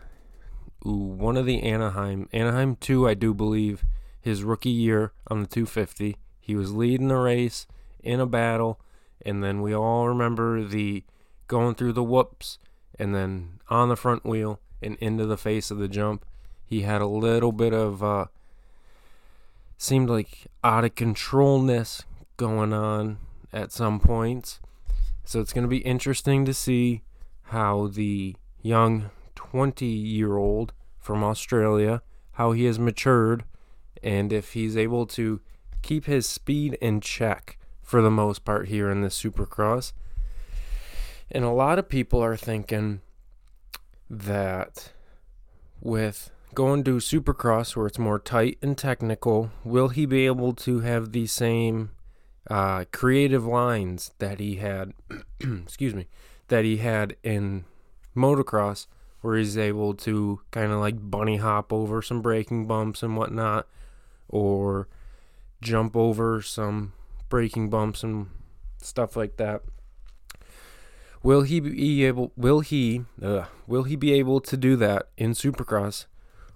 one 0.83 1.37
of 1.37 1.45
the 1.45 1.63
Anaheim, 1.63 2.27
Anaheim 2.33 2.75
2, 2.75 3.07
I 3.07 3.13
do 3.13 3.33
believe, 3.33 3.85
his 4.19 4.43
rookie 4.43 4.71
year 4.71 5.13
on 5.29 5.39
the 5.39 5.47
250. 5.47 6.17
He 6.37 6.53
was 6.53 6.73
leading 6.73 7.07
the 7.07 7.15
race 7.15 7.65
in 8.03 8.19
a 8.19 8.25
battle, 8.25 8.81
and 9.25 9.41
then 9.41 9.61
we 9.61 9.73
all 9.73 10.09
remember 10.09 10.65
the 10.65 11.05
going 11.47 11.75
through 11.75 11.93
the 11.93 12.03
whoops 12.03 12.59
and 12.99 13.15
then 13.15 13.61
on 13.69 13.87
the 13.87 13.95
front 13.95 14.25
wheel 14.25 14.59
and 14.81 14.97
into 14.99 15.25
the 15.25 15.37
face 15.37 15.71
of 15.71 15.77
the 15.77 15.87
jump. 15.87 16.25
He 16.65 16.81
had 16.81 17.01
a 17.01 17.07
little 17.07 17.53
bit 17.53 17.73
of 17.73 18.03
uh, 18.03 18.25
seemed 19.77 20.09
like 20.09 20.47
out 20.61 20.83
of 20.83 20.95
controlness 20.95 22.03
going 22.35 22.73
on 22.73 23.19
at 23.53 23.71
some 23.71 23.97
points. 23.97 24.59
So 25.25 25.41
it's 25.41 25.53
going 25.53 25.63
to 25.63 25.67
be 25.67 25.79
interesting 25.79 26.45
to 26.45 26.53
see 26.53 27.01
how 27.43 27.87
the 27.87 28.35
young 28.61 29.09
20 29.33 29.85
year 29.85 30.37
old 30.37 30.71
from 30.99 31.23
Australia, 31.23 32.03
how 32.33 32.51
he 32.51 32.65
has 32.65 32.77
matured, 32.77 33.43
and 34.03 34.31
if 34.31 34.53
he's 34.53 34.77
able 34.77 35.07
to 35.07 35.41
keep 35.81 36.05
his 36.05 36.27
speed 36.27 36.77
in 36.79 37.01
check 37.01 37.57
for 37.81 38.01
the 38.01 38.11
most 38.11 38.45
part 38.45 38.67
here 38.67 38.89
in 38.91 39.01
the 39.01 39.07
Supercross. 39.07 39.93
And 41.31 41.43
a 41.43 41.49
lot 41.49 41.79
of 41.79 41.89
people 41.89 42.23
are 42.23 42.37
thinking 42.37 43.01
that 44.09 44.91
with 45.81 46.29
going 46.53 46.83
to 46.83 46.97
Supercross 46.97 47.75
where 47.75 47.87
it's 47.87 47.99
more 47.99 48.19
tight 48.19 48.59
and 48.61 48.77
technical, 48.77 49.51
will 49.63 49.89
he 49.89 50.05
be 50.05 50.27
able 50.27 50.53
to 50.53 50.81
have 50.81 51.11
the 51.11 51.25
same 51.25 51.89
uh, 52.49 52.85
creative 52.91 53.45
lines 53.45 54.11
that 54.19 54.39
he 54.39 54.55
had, 54.55 54.93
excuse 55.39 55.93
me, 55.93 56.07
that 56.47 56.63
he 56.63 56.77
had 56.77 57.15
in 57.23 57.65
motocross, 58.15 58.87
where 59.21 59.37
he's 59.37 59.57
able 59.57 59.93
to 59.93 60.41
kind 60.51 60.71
of 60.71 60.79
like 60.79 61.09
bunny 61.09 61.37
hop 61.37 61.73
over 61.73 62.01
some 62.01 62.21
braking 62.21 62.67
bumps 62.67 63.01
and 63.01 63.17
whatnot, 63.17 63.67
or 64.29 64.87
jump 65.61 65.95
over 65.95 66.41
some 66.41 66.93
braking 67.29 67.69
bumps 67.69 68.03
and 68.03 68.27
stuff 68.81 69.15
like 69.15 69.37
that. 69.37 69.61
Will 71.23 71.41
he 71.41 71.59
be 71.59 72.05
able? 72.05 72.31
Will 72.35 72.59
he? 72.59 73.05
Will 73.19 73.83
he 73.83 73.95
be 73.95 74.13
able 74.13 74.39
to 74.41 74.55
do 74.55 74.75
that 74.75 75.07
in 75.17 75.31
Supercross? 75.31 76.05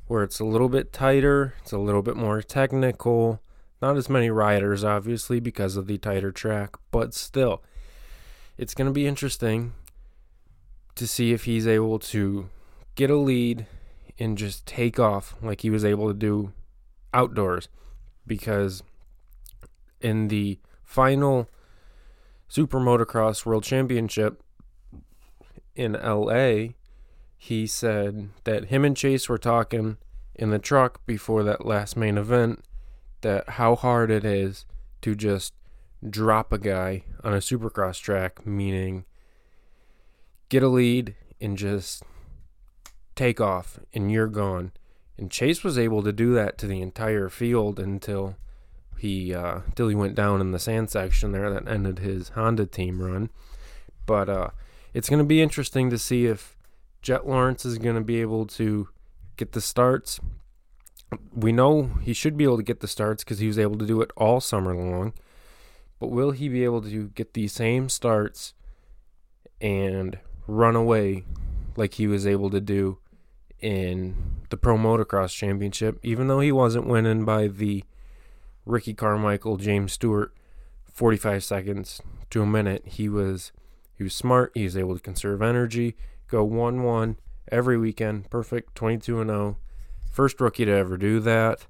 where 0.10 0.24
it's 0.24 0.40
a 0.40 0.44
little 0.44 0.70
bit 0.70 0.92
tighter, 0.92 1.54
it's 1.62 1.72
a 1.72 1.78
little 1.78 2.02
bit 2.02 2.18
more 2.18 2.42
technical. 2.42 3.44
Not 3.82 3.96
as 3.96 4.10
many 4.10 4.30
riders, 4.30 4.84
obviously, 4.84 5.40
because 5.40 5.78
of 5.78 5.88
the 5.88 5.98
tighter 5.98 6.32
track, 6.32 6.76
but 6.92 7.14
still, 7.14 7.64
it's 8.58 8.74
going 8.74 8.88
to 8.88 8.94
be 8.94 9.08
interesting 9.08 9.74
to 10.96 11.08
see 11.08 11.32
if 11.32 11.46
he's 11.46 11.66
able 11.66 11.98
to 12.00 12.50
get 12.96 13.10
a 13.10 13.16
lead 13.16 13.66
and 14.20 14.38
just 14.38 14.66
take 14.66 15.00
off 15.00 15.36
like 15.42 15.62
he 15.62 15.70
was 15.70 15.86
able 15.86 16.10
to 16.10 16.14
do 16.14 16.52
outdoors. 17.14 17.70
Because 18.28 18.84
in 20.02 20.28
the 20.28 20.60
final 20.84 21.50
Super 22.50 22.80
Motocross 22.80 23.46
World 23.46 23.64
Championship 23.64 24.44
in 25.74 25.94
LA, 25.94 26.74
he 27.38 27.66
said 27.66 28.30
that 28.44 28.66
him 28.66 28.84
and 28.84 28.98
Chase 28.98 29.30
were 29.30 29.38
talking 29.38 29.96
in 30.36 30.50
the 30.50 30.60
truck 30.60 31.06
before 31.06 31.44
that 31.44 31.66
last 31.66 31.96
main 31.96 32.18
event 32.18 32.62
that 33.22 33.50
how 33.50 33.76
hard 33.76 34.12
it 34.12 34.24
is 34.24 34.66
to 35.02 35.16
just 35.16 35.54
drop 36.08 36.54
a 36.54 36.58
guy 36.58 37.04
on 37.24 37.34
a 37.34 37.38
supercross 37.38 38.00
track, 38.00 38.46
meaning 38.46 39.06
get 40.50 40.64
a 40.64 40.68
lead 40.68 41.16
and 41.40 41.58
just 41.58 42.04
take 43.16 43.42
off 43.42 43.80
and 43.94 44.12
you're 44.12 44.28
gone. 44.28 44.72
And 45.18 45.30
Chase 45.30 45.64
was 45.64 45.78
able 45.78 46.02
to 46.04 46.14
do 46.14 46.34
that 46.34 46.58
to 46.60 46.68
the 46.68 46.82
entire 46.82 47.28
field 47.30 47.80
until 47.80 48.38
he 48.98 49.34
uh, 49.34 49.62
until 49.68 49.90
he 49.90 49.96
went 49.96 50.16
down 50.16 50.42
in 50.42 50.52
the 50.52 50.60
sand 50.60 50.90
section 50.90 51.32
there 51.32 51.50
that 51.50 51.68
ended 51.68 52.00
his 52.00 52.30
Honda 52.30 52.66
team 52.66 53.02
run. 53.02 53.30
But 54.06 54.30
uh, 54.30 54.50
it's 54.94 55.10
going 55.10 55.20
to 55.20 55.26
be 55.26 55.42
interesting 55.42 55.90
to 55.90 55.98
see 55.98 56.26
if 56.26 56.58
Jett 57.02 57.28
Lawrence 57.28 57.66
is 57.66 57.78
going 57.78 57.96
to 57.96 58.02
be 58.02 58.22
able 58.22 58.46
to 58.48 58.90
get 59.38 59.52
the 59.52 59.62
starts. 59.62 60.20
We 61.34 61.52
know 61.52 61.92
he 62.02 62.14
should 62.14 62.38
be 62.38 62.44
able 62.44 62.58
to 62.58 62.64
get 62.64 62.82
the 62.82 62.88
starts 62.88 63.24
because 63.24 63.40
he 63.40 63.48
was 63.48 63.60
able 63.60 63.78
to 63.78 63.86
do 63.86 64.02
it 64.02 64.12
all 64.16 64.42
summer 64.42 64.76
long. 64.76 65.14
But 66.00 66.12
will 66.12 66.32
he 66.32 66.48
be 66.50 66.64
able 66.64 66.82
to 66.84 67.10
get 67.10 67.34
the 67.34 67.48
same 67.48 67.90
starts 67.90 68.54
and 69.60 70.20
run 70.48 70.76
away 70.76 71.26
like 71.76 71.96
he 71.96 72.08
was 72.08 72.26
able 72.26 72.50
to 72.50 72.62
do 72.62 73.00
in 73.60 74.16
the 74.50 74.58
Pro 74.58 74.78
Motocross 74.78 75.36
Championship, 75.36 76.00
even 76.04 76.28
though 76.28 76.40
he 76.40 76.52
wasn't 76.52 76.88
winning 76.88 77.26
by 77.26 77.48
the 77.48 77.84
Ricky 78.66 78.94
Carmichael, 78.94 79.58
James 79.58 79.94
Stewart 79.94 80.34
45 80.92 81.44
seconds 81.44 82.02
to 82.30 82.42
a 82.42 82.46
minute. 82.46 82.84
He 82.86 83.10
was 83.10 83.52
he 83.96 84.04
was 84.04 84.16
smart, 84.16 84.52
he 84.54 84.64
was 84.64 84.78
able 84.78 84.96
to 84.96 85.02
conserve 85.02 85.42
energy, 85.42 85.96
go 86.28 86.44
1 86.44 86.84
1 86.84 87.18
every 87.52 87.78
weekend. 87.78 88.30
Perfect 88.30 88.76
22 88.76 89.22
and 89.22 89.30
0. 89.30 89.58
First 90.10 90.42
rookie 90.42 90.66
to 90.66 90.72
ever 90.72 90.98
do 90.98 91.20
that. 91.22 91.68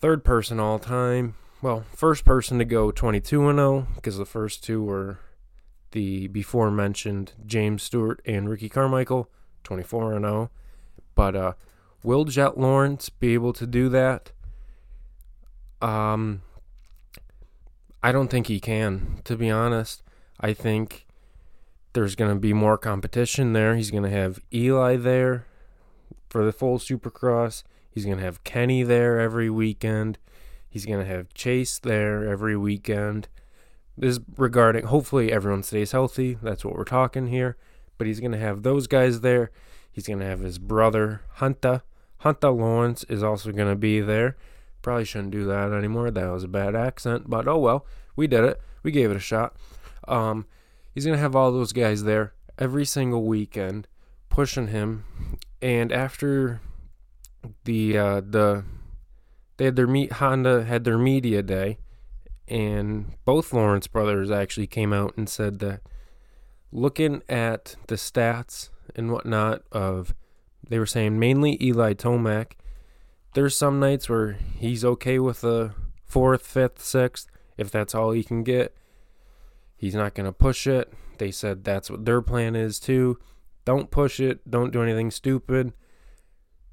Third 0.00 0.24
person 0.24 0.60
all 0.60 0.78
time. 0.78 1.34
Well, 1.60 1.84
first 1.94 2.24
person 2.24 2.58
to 2.58 2.64
go 2.64 2.90
22 2.90 3.48
and 3.48 3.58
0 3.58 3.86
because 3.94 4.16
the 4.16 4.26
first 4.26 4.62
two 4.62 4.82
were 4.82 5.18
the 5.92 6.28
before 6.28 6.70
mentioned 6.70 7.32
James 7.46 7.82
Stewart 7.82 8.20
and 8.24 8.48
Ricky 8.48 8.68
Carmichael, 8.68 9.30
24 9.64 10.14
and 10.14 10.24
0. 10.24 10.50
But 11.14 11.34
uh, 11.34 11.52
will 12.02 12.24
Jett 12.24 12.58
Lawrence 12.58 13.08
be 13.08 13.34
able 13.34 13.52
to 13.54 13.66
do 13.66 13.88
that? 13.88 14.30
Um, 15.80 16.42
I 18.02 18.12
don't 18.12 18.28
think 18.28 18.46
he 18.46 18.60
can, 18.60 19.20
to 19.24 19.36
be 19.36 19.50
honest. 19.50 20.02
I 20.40 20.52
think 20.52 21.06
there's 21.92 22.14
going 22.14 22.32
to 22.32 22.38
be 22.38 22.52
more 22.52 22.78
competition 22.78 23.52
there. 23.52 23.74
He's 23.74 23.90
going 23.90 24.04
to 24.04 24.10
have 24.10 24.38
Eli 24.52 24.96
there 24.96 25.46
for 26.28 26.44
the 26.44 26.52
full 26.52 26.78
Supercross. 26.78 27.62
He's 27.90 28.04
going 28.04 28.18
to 28.18 28.24
have 28.24 28.44
Kenny 28.44 28.82
there 28.82 29.18
every 29.18 29.50
weekend. 29.50 30.18
He's 30.68 30.86
going 30.86 31.00
to 31.00 31.06
have 31.06 31.34
Chase 31.34 31.78
there 31.78 32.28
every 32.28 32.56
weekend. 32.56 33.28
This 33.96 34.20
regarding, 34.36 34.86
hopefully, 34.86 35.32
everyone 35.32 35.62
stays 35.62 35.92
healthy. 35.92 36.38
That's 36.40 36.64
what 36.64 36.74
we're 36.74 36.84
talking 36.84 37.28
here. 37.28 37.56
But 37.96 38.06
he's 38.06 38.20
going 38.20 38.32
to 38.32 38.38
have 38.38 38.62
those 38.62 38.86
guys 38.86 39.22
there. 39.22 39.50
He's 39.90 40.06
going 40.06 40.20
to 40.20 40.26
have 40.26 40.40
his 40.40 40.58
brother, 40.58 41.22
Hunter. 41.34 41.82
Hunter 42.18 42.50
Lawrence 42.50 43.04
is 43.08 43.22
also 43.22 43.50
going 43.50 43.68
to 43.68 43.76
be 43.76 44.00
there. 44.00 44.36
Probably 44.82 45.04
shouldn't 45.04 45.32
do 45.32 45.44
that 45.46 45.72
anymore. 45.72 46.10
That 46.10 46.30
was 46.30 46.44
a 46.44 46.48
bad 46.48 46.76
accent. 46.76 47.28
But 47.28 47.48
oh 47.48 47.58
well, 47.58 47.86
we 48.14 48.26
did 48.26 48.44
it. 48.44 48.60
We 48.82 48.92
gave 48.92 49.10
it 49.10 49.16
a 49.16 49.20
shot. 49.20 49.56
Um, 50.06 50.46
he's 50.94 51.04
going 51.04 51.16
to 51.16 51.22
have 51.22 51.34
all 51.34 51.50
those 51.50 51.72
guys 51.72 52.04
there 52.04 52.34
every 52.58 52.84
single 52.84 53.24
weekend 53.24 53.88
pushing 54.38 54.68
him. 54.68 55.02
And 55.60 55.90
after 55.90 56.60
the 57.64 57.98
uh, 57.98 58.20
the 58.20 58.62
they 59.56 59.64
had 59.64 59.74
their 59.74 59.88
meet 59.88 60.12
Honda 60.12 60.62
had 60.62 60.84
their 60.84 60.96
media 60.96 61.42
day, 61.42 61.78
and 62.46 63.16
both 63.24 63.52
Lawrence 63.52 63.88
brothers 63.88 64.30
actually 64.30 64.68
came 64.68 64.92
out 64.92 65.16
and 65.16 65.28
said 65.28 65.58
that 65.58 65.80
looking 66.70 67.20
at 67.28 67.74
the 67.88 67.96
stats 67.96 68.68
and 68.94 69.10
whatnot 69.10 69.62
of 69.72 70.14
they 70.68 70.78
were 70.78 70.86
saying 70.86 71.18
mainly 71.18 71.60
Eli 71.60 71.94
Tomac 71.94 72.52
there's 73.34 73.56
some 73.56 73.80
nights 73.80 74.08
where 74.08 74.38
he's 74.56 74.84
okay 74.84 75.18
with 75.18 75.42
a 75.42 75.74
fourth, 76.04 76.46
fifth, 76.46 76.80
sixth, 76.84 77.26
if 77.56 77.72
that's 77.72 77.92
all 77.92 78.12
he 78.12 78.22
can 78.22 78.44
get. 78.44 78.72
He's 79.76 79.96
not 79.96 80.14
going 80.14 80.26
to 80.26 80.32
push 80.32 80.68
it. 80.68 80.92
They 81.18 81.32
said 81.32 81.64
that's 81.64 81.90
what 81.90 82.04
their 82.04 82.22
plan 82.22 82.54
is 82.54 82.78
too. 82.78 83.18
Don't 83.68 83.90
push 83.90 84.18
it. 84.18 84.50
Don't 84.50 84.72
do 84.72 84.82
anything 84.82 85.10
stupid. 85.10 85.74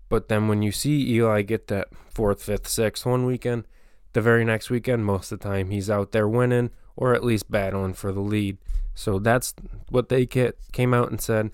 But 0.08 0.30
then 0.30 0.48
when 0.48 0.62
you 0.62 0.72
see 0.72 1.12
Eli 1.12 1.42
get 1.42 1.68
that 1.68 1.90
fourth, 2.10 2.42
fifth, 2.42 2.70
sixth 2.70 3.06
one 3.06 3.26
weekend, 3.26 3.66
the 4.14 4.22
very 4.22 4.46
next 4.46 4.70
weekend, 4.70 5.04
most 5.04 5.30
of 5.30 5.40
the 5.40 5.44
time 5.44 5.72
he's 5.72 5.90
out 5.90 6.14
there 6.14 6.26
winning 6.26 6.70
or 6.96 7.14
at 7.14 7.22
least 7.22 7.52
battling 7.52 7.96
for 7.96 8.14
the 8.14 8.22
lead. 8.22 8.60
So 8.94 9.20
that's 9.20 9.54
what 9.90 10.08
they 10.08 10.26
get, 10.26 10.58
came 10.72 10.94
out 10.94 11.12
and 11.12 11.20
said. 11.20 11.52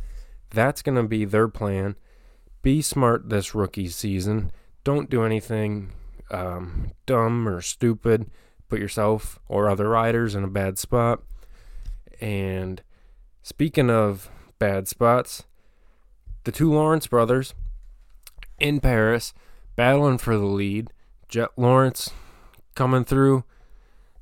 That's 0.52 0.84
going 0.84 0.98
to 0.98 1.08
be 1.08 1.26
their 1.26 1.48
plan. 1.48 1.96
Be 2.62 2.84
smart 2.84 3.32
this 3.32 3.56
rookie 3.56 3.90
season. 3.90 4.52
Don't 4.84 5.10
do 5.10 5.24
anything 5.24 5.92
um, 6.30 6.92
dumb 7.08 7.50
or 7.50 7.62
stupid. 7.62 8.30
Put 8.70 8.80
yourself 8.80 9.40
or 9.48 9.68
other 9.68 9.90
riders 9.90 10.36
in 10.36 10.44
a 10.44 10.48
bad 10.48 10.78
spot. 10.78 11.24
And 12.20 12.84
speaking 13.42 13.90
of 13.90 14.30
bad 14.62 14.88
spots, 14.88 15.46
the 16.44 16.52
two 16.52 16.72
Lawrence 16.72 17.08
brothers 17.08 17.56
in 18.60 18.80
Paris 18.80 19.34
battling 19.76 20.20
for 20.20 20.38
the 20.38 20.46
lead. 20.46 20.92
Jett 21.28 21.50
Lawrence 21.58 22.12
coming 22.76 23.04
through. 23.04 23.44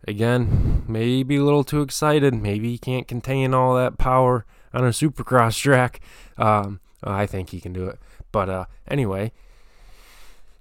Again, 0.07 0.85
maybe 0.87 1.35
a 1.35 1.43
little 1.43 1.65
too 1.65 1.81
excited. 1.81 2.33
Maybe 2.33 2.71
he 2.71 2.77
can't 2.77 3.05
contain 3.05 3.53
all 3.53 3.75
that 3.75 3.97
power 3.97 4.45
on 4.73 4.85
a 4.85 4.91
supercross 4.91 5.59
track. 5.59 5.99
Um, 6.37 6.79
I 7.03 7.25
think 7.25 7.49
he 7.49 7.59
can 7.59 7.73
do 7.73 7.87
it. 7.87 7.99
But 8.31 8.49
uh, 8.49 8.65
anyway, 8.87 9.33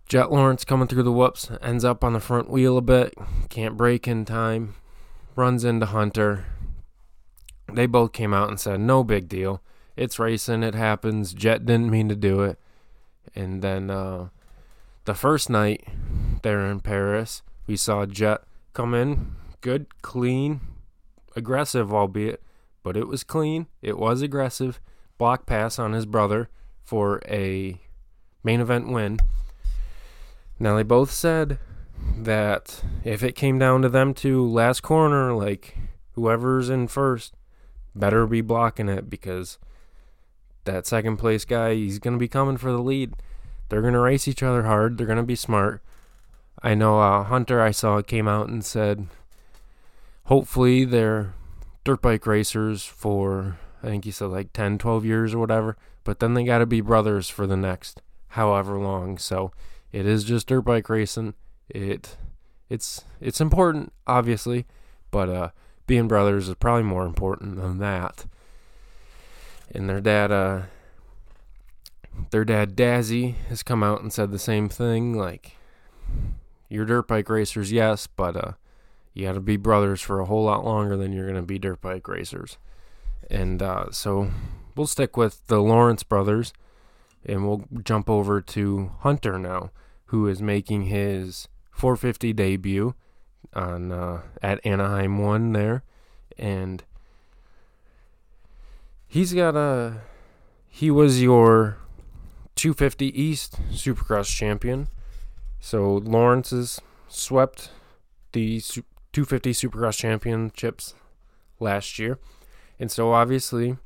Jett 0.08 0.32
Lawrence 0.32 0.64
coming 0.64 0.88
through 0.88 1.04
the 1.04 1.12
whoops, 1.12 1.52
ends 1.62 1.84
up 1.84 2.02
on 2.02 2.14
the 2.14 2.20
front 2.20 2.50
wheel 2.50 2.76
a 2.78 2.82
bit, 2.82 3.14
can't 3.48 3.76
brake 3.76 4.08
in 4.08 4.24
time, 4.24 4.74
runs 5.36 5.62
into 5.62 5.86
Hunter. 5.86 6.46
They 7.72 7.86
both 7.86 8.12
came 8.12 8.32
out 8.32 8.48
and 8.48 8.58
said, 8.58 8.80
no 8.80 9.04
big 9.04 9.28
deal. 9.28 9.62
It's 9.96 10.18
racing, 10.18 10.62
it 10.62 10.74
happens. 10.74 11.34
Jett 11.34 11.66
didn't 11.66 11.90
mean 11.90 12.08
to 12.08 12.16
do 12.16 12.42
it. 12.42 12.58
And 13.34 13.62
then 13.62 13.90
uh, 13.90 14.28
the 15.04 15.14
first 15.14 15.50
night 15.50 15.86
there 16.42 16.64
in 16.66 16.80
Paris, 16.80 17.42
we 17.66 17.76
saw 17.76 18.06
Jett 18.06 18.42
come 18.72 18.94
in 18.94 19.34
good, 19.60 19.86
clean, 20.02 20.60
aggressive, 21.36 21.92
albeit, 21.92 22.42
but 22.82 22.96
it 22.96 23.08
was 23.08 23.24
clean. 23.24 23.66
It 23.82 23.98
was 23.98 24.22
aggressive. 24.22 24.80
Block 25.18 25.46
pass 25.46 25.78
on 25.78 25.92
his 25.92 26.06
brother 26.06 26.48
for 26.84 27.20
a 27.28 27.80
main 28.44 28.60
event 28.60 28.88
win. 28.88 29.18
Now, 30.58 30.76
they 30.76 30.82
both 30.82 31.10
said 31.10 31.58
that 32.16 32.82
if 33.04 33.22
it 33.22 33.34
came 33.34 33.58
down 33.58 33.82
to 33.82 33.88
them 33.88 34.14
two 34.14 34.46
last 34.46 34.80
corner, 34.80 35.34
like 35.34 35.76
whoever's 36.12 36.68
in 36.68 36.88
first, 36.88 37.34
better 37.98 38.26
be 38.26 38.40
blocking 38.40 38.88
it 38.88 39.10
because 39.10 39.58
that 40.64 40.86
second 40.86 41.16
place 41.16 41.44
guy, 41.44 41.74
he's 41.74 41.98
going 41.98 42.14
to 42.14 42.18
be 42.18 42.28
coming 42.28 42.56
for 42.56 42.72
the 42.72 42.82
lead. 42.82 43.14
They're 43.68 43.82
going 43.82 43.94
to 43.94 44.00
race 44.00 44.28
each 44.28 44.42
other 44.42 44.64
hard. 44.64 44.96
They're 44.96 45.06
going 45.06 45.18
to 45.18 45.22
be 45.22 45.34
smart. 45.34 45.82
I 46.62 46.74
know 46.74 47.00
uh, 47.00 47.24
Hunter, 47.24 47.60
I 47.60 47.70
saw, 47.70 48.02
came 48.02 48.26
out 48.26 48.48
and 48.48 48.64
said, 48.64 49.06
hopefully 50.24 50.84
they're 50.84 51.34
dirt 51.84 52.02
bike 52.02 52.26
racers 52.26 52.84
for, 52.84 53.58
I 53.82 53.86
think 53.86 54.04
he 54.04 54.10
said 54.10 54.26
like 54.26 54.52
10, 54.52 54.78
12 54.78 55.04
years 55.04 55.34
or 55.34 55.38
whatever, 55.38 55.76
but 56.04 56.18
then 56.18 56.34
they 56.34 56.44
got 56.44 56.58
to 56.58 56.66
be 56.66 56.80
brothers 56.80 57.28
for 57.28 57.46
the 57.46 57.56
next 57.56 58.02
however 58.28 58.78
long. 58.78 59.18
So 59.18 59.52
it 59.92 60.06
is 60.06 60.24
just 60.24 60.48
dirt 60.48 60.62
bike 60.62 60.88
racing. 60.88 61.34
It 61.68 62.16
it's 62.68 63.04
it's 63.20 63.40
important, 63.40 63.92
obviously, 64.06 64.66
but 65.10 65.28
uh, 65.28 65.48
being 65.88 66.06
brothers 66.06 66.48
is 66.48 66.54
probably 66.54 66.84
more 66.84 67.04
important 67.04 67.56
than 67.56 67.78
that. 67.78 68.26
And 69.74 69.88
their 69.88 70.00
dad, 70.00 70.30
uh, 70.30 70.62
their 72.30 72.44
dad 72.44 72.76
Dazzy, 72.76 73.34
has 73.48 73.64
come 73.64 73.82
out 73.82 74.00
and 74.00 74.12
said 74.12 74.30
the 74.30 74.38
same 74.38 74.68
thing. 74.68 75.14
Like, 75.14 75.56
you're 76.68 76.84
dirt 76.84 77.08
bike 77.08 77.28
racers, 77.28 77.72
yes, 77.72 78.06
but 78.06 78.36
uh, 78.36 78.52
you 79.14 79.26
got 79.26 79.32
to 79.32 79.40
be 79.40 79.56
brothers 79.56 80.00
for 80.00 80.20
a 80.20 80.26
whole 80.26 80.44
lot 80.44 80.64
longer 80.64 80.96
than 80.96 81.12
you're 81.12 81.32
to 81.32 81.42
be 81.42 81.58
dirt 81.58 81.80
bike 81.80 82.06
racers. 82.06 82.58
And 83.30 83.60
uh, 83.62 83.90
so 83.90 84.30
we'll 84.76 84.86
stick 84.86 85.16
with 85.16 85.46
the 85.48 85.60
Lawrence 85.60 86.02
brothers, 86.02 86.52
and 87.24 87.46
we'll 87.46 87.64
jump 87.82 88.08
over 88.08 88.40
to 88.40 88.92
Hunter 89.00 89.38
now, 89.38 89.70
who 90.06 90.28
is 90.28 90.40
making 90.40 90.84
his 90.84 91.48
450 91.72 92.32
debut 92.34 92.94
on 93.54 93.92
uh, 93.92 94.22
at 94.42 94.64
Anaheim 94.64 95.18
One 95.18 95.52
there, 95.52 95.82
and 96.38 96.84
he's 99.06 99.32
got 99.32 99.56
a 99.56 100.02
he 100.68 100.90
was 100.90 101.22
your 101.22 101.78
250 102.56 103.20
East 103.20 103.58
Supercross 103.72 104.26
champion 104.26 104.88
so 105.60 105.96
Lawrence 105.96 106.50
has 106.50 106.80
swept 107.08 107.70
the 108.32 108.60
250 108.60 109.52
Supercross 109.52 109.98
championships 109.98 110.94
last 111.58 111.98
year. 111.98 112.18
And 112.78 112.90
so 112.90 113.12
obviously 113.12 113.76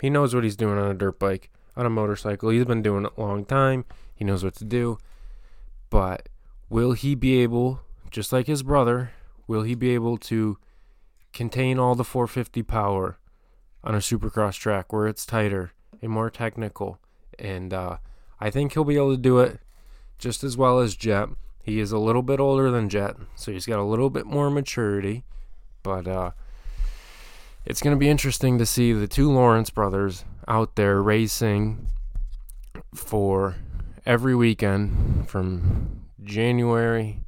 he 0.00 0.10
knows 0.10 0.34
what 0.34 0.44
he's 0.44 0.56
doing 0.56 0.78
on 0.78 0.90
a 0.90 0.94
dirt 0.94 1.18
bike, 1.18 1.50
on 1.76 1.86
a 1.86 1.90
motorcycle. 1.90 2.50
He's 2.50 2.64
been 2.64 2.82
doing 2.82 3.04
it 3.06 3.12
a 3.16 3.20
long 3.20 3.44
time. 3.44 3.84
He 4.14 4.24
knows 4.24 4.44
what 4.44 4.54
to 4.56 4.64
do. 4.64 4.98
But 5.90 6.28
will 6.68 6.92
he 6.92 7.14
be 7.14 7.40
able, 7.40 7.80
just 8.10 8.32
like 8.32 8.46
his 8.46 8.62
brother, 8.62 9.12
will 9.46 9.62
he 9.62 9.74
be 9.74 9.90
able 9.90 10.16
to 10.18 10.58
contain 11.32 11.78
all 11.78 11.94
the 11.94 12.04
450 12.04 12.62
power 12.62 13.18
on 13.84 13.94
a 13.94 13.98
supercross 13.98 14.58
track 14.58 14.92
where 14.92 15.06
it's 15.06 15.26
tighter 15.26 15.72
and 16.00 16.10
more 16.10 16.30
technical? 16.30 16.98
And 17.38 17.72
uh, 17.72 17.98
I 18.40 18.50
think 18.50 18.72
he'll 18.72 18.84
be 18.84 18.96
able 18.96 19.14
to 19.14 19.20
do 19.20 19.38
it 19.38 19.60
just 20.18 20.42
as 20.42 20.56
well 20.56 20.78
as 20.78 20.96
Jett. 20.96 21.28
He 21.62 21.80
is 21.80 21.92
a 21.92 21.98
little 21.98 22.22
bit 22.22 22.40
older 22.40 22.70
than 22.70 22.88
Jett, 22.88 23.16
so 23.34 23.52
he's 23.52 23.66
got 23.66 23.78
a 23.78 23.84
little 23.84 24.10
bit 24.10 24.26
more 24.26 24.50
maturity. 24.50 25.24
But 25.82 26.08
uh, 26.08 26.30
it's 27.64 27.82
going 27.82 27.94
to 27.94 28.00
be 28.00 28.08
interesting 28.08 28.58
to 28.58 28.66
see 28.66 28.92
the 28.92 29.06
two 29.06 29.30
Lawrence 29.30 29.70
brothers 29.70 30.24
out 30.46 30.76
there 30.76 31.02
racing 31.02 31.88
for 32.94 33.56
every 34.06 34.34
weekend 34.34 35.28
from 35.28 36.00
January 36.22 37.20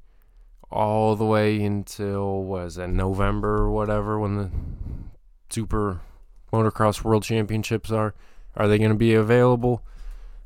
all 0.71 1.17
the 1.17 1.25
way 1.25 1.63
until 1.63 2.43
was 2.43 2.79
it 2.79 2.89
November 2.89 3.57
or 3.57 3.71
whatever 3.71 4.19
when 4.19 4.37
the 4.37 4.51
Super 5.51 6.01
Motocross 6.53 7.03
World 7.03 7.23
Championships 7.23 7.91
are. 7.91 8.15
Are 8.57 8.69
they 8.69 8.79
going 8.79 8.91
to 8.91 8.97
be 8.97 9.15
available? 9.15 9.83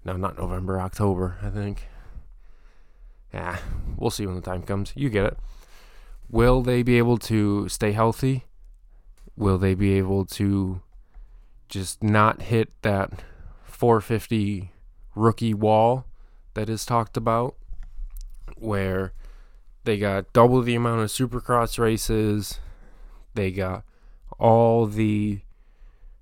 No, 0.05 0.17
not 0.17 0.39
November, 0.39 0.81
October, 0.81 1.37
I 1.43 1.49
think. 1.49 1.89
Yeah, 3.33 3.59
we'll 3.97 4.11
see 4.11 4.27
when 4.27 4.37
the 4.37 4.43
time 4.43 4.63
comes. 4.63 4.93
You 4.95 5.09
get 5.09 5.25
it. 5.25 5.39
Will 6.31 6.63
they 6.63 6.83
be 6.83 6.99
able 6.99 7.19
to 7.19 7.69
stay 7.69 7.93
healthy? 7.93 8.45
Will 9.37 9.59
they 9.59 9.75
be 9.75 9.95
able 9.95 10.25
to 10.27 10.83
just 11.69 12.03
not 12.03 12.43
hit 12.43 12.71
that 12.83 13.25
450 13.65 14.71
rookie 15.15 15.55
wall 15.55 16.07
that 16.55 16.69
is 16.69 16.87
talked 16.87 17.17
about, 17.17 17.57
where 18.57 19.13
they 19.85 19.99
got 19.99 20.33
double 20.33 20.63
the 20.63 20.75
amount 20.75 21.03
of 21.03 21.11
supercross 21.11 21.79
races, 21.79 22.59
they 23.35 23.51
got 23.51 23.85
all 24.39 24.87
the 24.87 25.41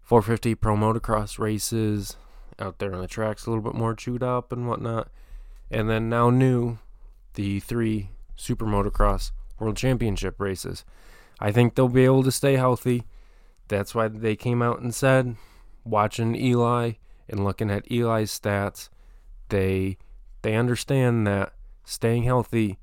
450 0.03 0.55
pro 0.57 0.77
motocross 0.77 1.39
races 1.39 2.17
out 2.59 2.79
there 2.79 2.93
on 2.93 3.01
the 3.01 3.09
tracks 3.09 3.47
a 3.47 3.51
little 3.51 3.63
bit 3.63 3.75
more 3.75 3.95
chewed 3.95 4.23
up 4.23 4.53
and 4.53 4.69
whatnot. 4.69 5.09
And 5.71 5.89
then 5.89 6.09
now 6.09 6.31
new 6.31 6.79
the 7.35 7.61
three 7.61 8.11
Super 8.37 8.67
Motocross 8.67 9.31
World 9.59 9.77
Championship 9.77 10.41
races. 10.41 10.85
I 11.41 11.53
think 11.53 11.75
they'll 11.75 11.89
be 11.89 12.05
able 12.05 12.23
to 12.25 12.33
stay 12.33 12.57
healthy. 12.57 13.05
That's 13.69 13.95
why 13.95 14.09
they 14.09 14.37
came 14.37 14.61
out 14.61 14.81
and 14.81 14.95
said, 14.95 15.37
watching 15.85 16.37
Eli 16.37 16.93
and 17.29 17.45
looking 17.45 17.71
at 17.71 17.91
Eli's 17.91 18.39
stats, 18.39 18.91
they 19.49 19.97
they 20.43 20.57
understand 20.57 21.27
that 21.27 21.55
staying 21.85 22.25
healthy 22.25 22.79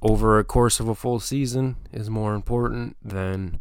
over 0.00 0.38
a 0.38 0.44
course 0.44 0.80
of 0.80 0.88
a 0.88 0.94
full 0.94 1.20
season 1.20 1.76
is 1.92 2.08
more 2.08 2.34
important 2.34 2.96
than 3.02 3.60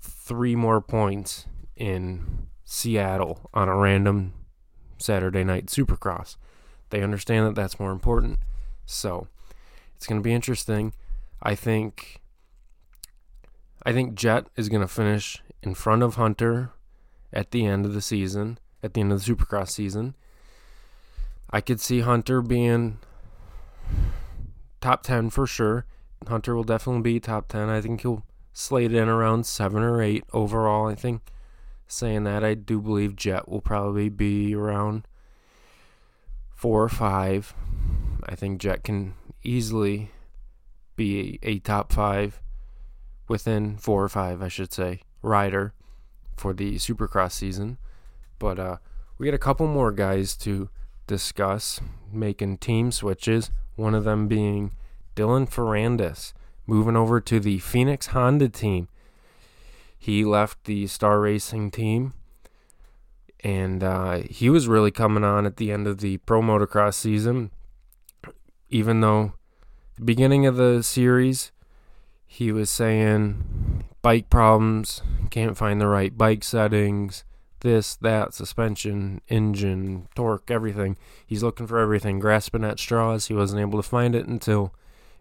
three 0.00 0.56
more 0.56 0.80
points 0.80 1.46
in 1.76 2.48
Seattle 2.64 3.48
on 3.54 3.68
a 3.68 3.76
random 3.76 4.34
Saturday 4.98 5.44
night 5.44 5.66
supercross. 5.66 6.36
They 6.90 7.02
understand 7.02 7.46
that 7.46 7.54
that's 7.54 7.80
more 7.80 7.92
important. 7.92 8.40
So 8.84 9.28
it's 9.96 10.06
going 10.06 10.20
to 10.20 10.24
be 10.24 10.32
interesting. 10.32 10.92
I 11.42 11.54
think 11.54 12.20
I 13.84 13.92
think 13.92 14.14
Jett 14.14 14.46
is 14.56 14.68
going 14.68 14.82
to 14.82 14.88
finish 14.88 15.42
in 15.62 15.74
front 15.74 16.02
of 16.02 16.16
Hunter 16.16 16.72
at 17.32 17.52
the 17.52 17.64
end 17.64 17.86
of 17.86 17.94
the 17.94 18.02
season, 18.02 18.58
at 18.82 18.94
the 18.94 19.00
end 19.00 19.12
of 19.12 19.24
the 19.24 19.34
Supercross 19.34 19.70
season. 19.70 20.14
I 21.50 21.60
could 21.60 21.80
see 21.80 22.00
Hunter 22.00 22.42
being 22.42 22.98
top 24.80 25.02
10 25.02 25.30
for 25.30 25.46
sure. 25.46 25.86
Hunter 26.26 26.54
will 26.54 26.64
definitely 26.64 27.02
be 27.02 27.20
top 27.20 27.48
10. 27.48 27.68
I 27.68 27.80
think 27.80 28.02
he'll 28.02 28.24
slate 28.52 28.92
in 28.92 29.08
around 29.08 29.46
7 29.46 29.82
or 29.82 30.02
8 30.02 30.24
overall. 30.32 30.88
I 30.88 30.94
think 30.94 31.22
saying 31.86 32.24
that, 32.24 32.44
I 32.44 32.54
do 32.54 32.80
believe 32.80 33.16
Jett 33.16 33.48
will 33.48 33.60
probably 33.60 34.08
be 34.08 34.54
around 34.54 35.06
4 36.54 36.84
or 36.84 36.88
5. 36.88 37.54
I 38.24 38.34
think 38.34 38.60
Jett 38.60 38.84
can 38.84 39.14
easily 39.42 40.10
be 40.96 41.38
a, 41.42 41.58
top 41.60 41.92
5 41.92 42.40
within 43.28 43.76
4 43.78 44.04
or 44.04 44.08
5, 44.08 44.42
I 44.42 44.48
should 44.48 44.72
say, 44.72 45.02
rider 45.22 45.72
for 46.36 46.52
the 46.52 46.74
Supercross 46.76 47.32
season. 47.32 47.78
But 48.38 48.58
uh, 48.58 48.76
we 49.16 49.26
got 49.26 49.34
a 49.34 49.38
couple 49.38 49.66
more 49.66 49.92
guys 49.92 50.36
to 50.38 50.68
discuss 51.06 51.80
making 52.12 52.58
team 52.58 52.92
switches. 52.92 53.50
One 53.78 53.94
of 53.94 54.02
them 54.02 54.26
being 54.26 54.72
Dylan 55.14 55.48
Ferrandis 55.48 56.32
moving 56.66 56.96
over 56.96 57.20
to 57.20 57.38
the 57.38 57.60
Phoenix 57.60 58.08
Honda 58.08 58.48
team. 58.48 58.88
He 59.96 60.24
left 60.24 60.64
the 60.64 60.88
Star 60.88 61.20
Racing 61.20 61.70
team, 61.70 62.12
and 63.44 63.84
uh, 63.84 64.22
he 64.28 64.50
was 64.50 64.66
really 64.66 64.90
coming 64.90 65.22
on 65.22 65.46
at 65.46 65.58
the 65.58 65.70
end 65.70 65.86
of 65.86 66.00
the 66.00 66.16
Pro 66.18 66.42
Motocross 66.42 66.94
season. 66.94 67.52
Even 68.68 69.00
though 69.00 69.34
the 69.94 70.04
beginning 70.04 70.44
of 70.44 70.56
the 70.56 70.82
series, 70.82 71.52
he 72.26 72.50
was 72.50 72.70
saying 72.70 73.84
bike 74.02 74.28
problems, 74.28 75.02
can't 75.30 75.56
find 75.56 75.80
the 75.80 75.86
right 75.86 76.18
bike 76.18 76.42
settings, 76.42 77.22
this, 77.60 77.96
that, 77.96 78.34
suspension, 78.34 79.20
engine, 79.28 80.08
torque, 80.14 80.50
everything. 80.50 80.96
He's 81.26 81.42
looking 81.42 81.66
for 81.66 81.78
everything, 81.78 82.18
grasping 82.18 82.64
at 82.64 82.78
straws. 82.78 83.26
He 83.26 83.34
wasn't 83.34 83.60
able 83.60 83.82
to 83.82 83.88
find 83.88 84.14
it 84.14 84.26
until 84.26 84.74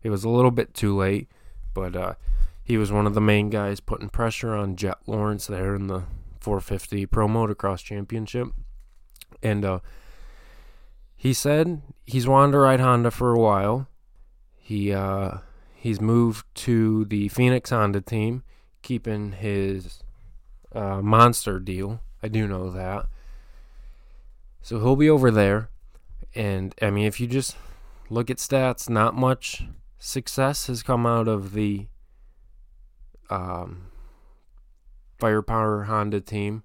it 0.03 0.09
was 0.09 0.23
a 0.23 0.29
little 0.29 0.51
bit 0.51 0.73
too 0.73 0.95
late. 0.95 1.27
But 1.73 1.95
uh, 1.95 2.13
he 2.63 2.77
was 2.77 2.91
one 2.91 3.07
of 3.07 3.13
the 3.13 3.21
main 3.21 3.49
guys 3.49 3.79
putting 3.79 4.09
pressure 4.09 4.53
on 4.53 4.75
Jett 4.75 4.97
Lawrence 5.05 5.47
there 5.47 5.75
in 5.75 5.87
the 5.87 6.03
450 6.39 7.05
Pro 7.07 7.27
Motocross 7.27 7.83
Championship. 7.83 8.49
And 9.41 9.63
uh, 9.63 9.79
he 11.15 11.33
said 11.33 11.81
he's 12.05 12.27
wanted 12.27 12.53
to 12.53 12.59
ride 12.59 12.79
Honda 12.79 13.11
for 13.11 13.31
a 13.31 13.39
while. 13.39 13.87
He 14.55 14.91
uh, 14.91 15.37
he's 15.75 16.01
moved 16.01 16.45
to 16.55 17.05
the 17.05 17.27
Phoenix 17.29 17.69
Honda 17.69 18.01
team, 18.01 18.43
keeping 18.81 19.31
his 19.33 20.03
uh, 20.73 21.01
monster 21.01 21.59
deal. 21.59 22.01
I 22.27 22.29
do 22.29 22.45
know 22.45 22.69
that. 22.71 23.05
So 24.61 24.81
he'll 24.81 24.97
be 24.97 25.09
over 25.09 25.31
there. 25.31 25.69
And 26.35 26.75
I 26.81 26.89
mean, 26.89 27.05
if 27.05 27.21
you 27.21 27.27
just 27.27 27.55
look 28.09 28.29
at 28.29 28.35
stats, 28.35 28.89
not 28.89 29.15
much 29.15 29.63
success 29.97 30.67
has 30.67 30.83
come 30.83 31.05
out 31.05 31.29
of 31.29 31.53
the 31.53 31.87
um, 33.29 33.83
firepower 35.17 35.83
Honda 35.83 36.19
team. 36.19 36.63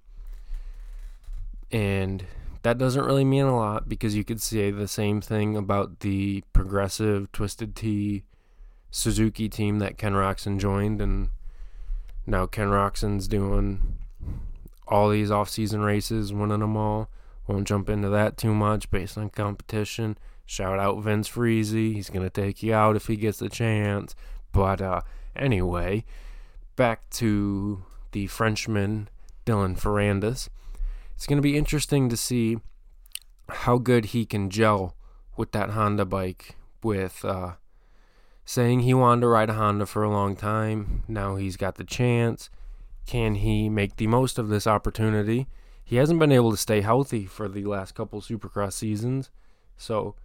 And 1.71 2.25
that 2.63 2.77
doesn't 2.77 3.05
really 3.05 3.23
mean 3.23 3.45
a 3.45 3.55
lot 3.55 3.87
because 3.87 4.17
you 4.17 4.25
could 4.25 4.41
say 4.41 4.69
the 4.69 4.89
same 4.89 5.21
thing 5.21 5.55
about 5.55 6.01
the 6.01 6.43
progressive 6.51 7.31
Twisted 7.31 7.73
Tea 7.73 8.25
Suzuki 8.91 9.47
team 9.47 9.79
that 9.79 9.97
Ken 9.97 10.11
Roczen 10.11 10.59
joined. 10.59 11.01
And 11.01 11.29
now 12.27 12.47
Ken 12.47 12.67
Roczen's 12.67 13.29
doing 13.29 13.99
all 14.87 15.09
these 15.09 15.31
off-season 15.31 15.81
races, 15.81 16.33
winning 16.33 16.59
them 16.59 16.77
all. 16.77 17.09
Won't 17.47 17.67
jump 17.67 17.89
into 17.89 18.09
that 18.09 18.37
too 18.37 18.53
much 18.53 18.89
based 18.89 19.17
on 19.17 19.29
competition. 19.29 20.17
Shout 20.45 20.79
out 20.79 21.01
Vince 21.03 21.27
Friese. 21.27 21.71
He's 21.71 22.09
going 22.09 22.25
to 22.25 22.29
take 22.29 22.63
you 22.63 22.73
out 22.73 22.95
if 22.95 23.07
he 23.07 23.15
gets 23.15 23.39
the 23.39 23.49
chance. 23.49 24.15
But 24.51 24.81
uh, 24.81 25.01
anyway, 25.35 26.05
back 26.75 27.09
to 27.11 27.83
the 28.11 28.27
Frenchman, 28.27 29.09
Dylan 29.45 29.79
Ferrandis. 29.79 30.49
It's 31.15 31.27
going 31.27 31.37
to 31.37 31.41
be 31.41 31.57
interesting 31.57 32.09
to 32.09 32.17
see 32.17 32.57
how 33.49 33.77
good 33.77 34.05
he 34.05 34.25
can 34.25 34.49
gel 34.49 34.95
with 35.35 35.51
that 35.51 35.71
Honda 35.71 36.05
bike. 36.05 36.55
With 36.81 37.23
uh, 37.23 37.53
saying 38.43 38.81
he 38.81 38.93
wanted 38.93 39.21
to 39.21 39.27
ride 39.27 39.49
a 39.49 39.53
Honda 39.53 39.85
for 39.85 40.03
a 40.03 40.09
long 40.09 40.35
time, 40.35 41.03
now 41.07 41.37
he's 41.37 41.55
got 41.55 41.75
the 41.75 41.85
chance. 41.85 42.49
Can 43.05 43.35
he 43.35 43.69
make 43.69 43.97
the 43.97 44.07
most 44.07 44.39
of 44.39 44.49
this 44.49 44.67
opportunity? 44.67 45.47
He 45.83 45.97
hasn't 45.97 46.19
been 46.19 46.31
able 46.31 46.51
to 46.51 46.57
stay 46.57 46.81
healthy 46.81 47.25
for 47.25 47.47
the 47.47 47.65
last 47.65 47.93
couple 47.93 48.21
Supercross 48.21 48.73
seasons, 48.73 49.29
so 49.75 50.15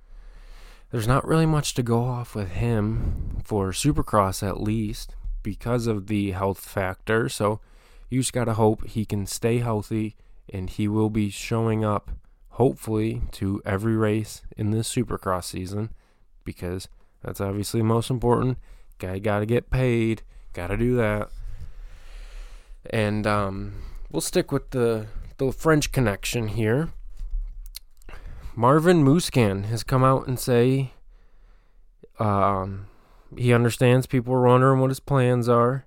there's 0.90 1.08
not 1.08 1.26
really 1.26 1.46
much 1.46 1.74
to 1.74 1.82
go 1.82 2.04
off 2.04 2.34
with 2.34 2.52
him 2.52 3.40
for 3.44 3.70
Supercross 3.70 4.46
at 4.46 4.62
least 4.62 5.14
because 5.42 5.86
of 5.86 6.06
the 6.06 6.30
health 6.30 6.60
factor. 6.60 7.28
So 7.28 7.60
you 8.08 8.20
just 8.20 8.32
got 8.32 8.44
to 8.44 8.54
hope 8.54 8.86
he 8.86 9.04
can 9.04 9.26
stay 9.26 9.58
healthy 9.58 10.16
and 10.52 10.70
he 10.70 10.88
will 10.88 11.10
be 11.10 11.28
showing 11.28 11.84
up 11.84 12.10
hopefully 12.52 13.22
to 13.32 13.60
every 13.64 13.96
race 13.96 14.42
in 14.56 14.70
this 14.70 14.92
Supercross 14.92 15.44
season 15.44 15.90
because 16.44 16.88
that's 17.22 17.40
obviously 17.40 17.82
most 17.82 18.10
important. 18.10 18.58
Guy 18.98 19.18
got 19.18 19.40
to 19.40 19.46
get 19.46 19.70
paid, 19.70 20.22
got 20.54 20.68
to 20.68 20.76
do 20.76 20.96
that. 20.96 21.28
And 22.90 23.26
um, 23.26 23.82
we'll 24.10 24.20
stick 24.20 24.50
with 24.52 24.70
the 24.70 25.06
the 25.38 25.52
French 25.52 25.92
connection 25.92 26.48
here. 26.48 26.88
Marvin 28.56 29.04
Musquin 29.04 29.66
has 29.66 29.84
come 29.84 30.02
out 30.02 30.26
and 30.26 30.38
say 30.38 30.92
um, 32.18 32.88
he 33.36 33.52
understands 33.52 34.06
people 34.06 34.34
are 34.34 34.46
wondering 34.46 34.80
what 34.80 34.90
his 34.90 35.00
plans 35.00 35.48
are. 35.48 35.86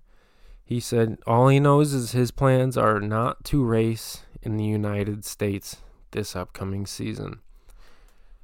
He 0.64 0.80
said 0.80 1.18
all 1.28 1.50
he 1.50 1.60
knows 1.60 1.94
is 1.94 2.14
his 2.14 2.32
plans 2.32 2.78
are 2.78 3.02
not 3.02 3.44
to 3.46 3.64
race 3.64 4.24
in 4.42 4.56
the 4.56 4.64
United 4.64 5.26
States 5.26 5.78
this 6.12 6.36
upcoming 6.36 6.86
season. 6.86 7.40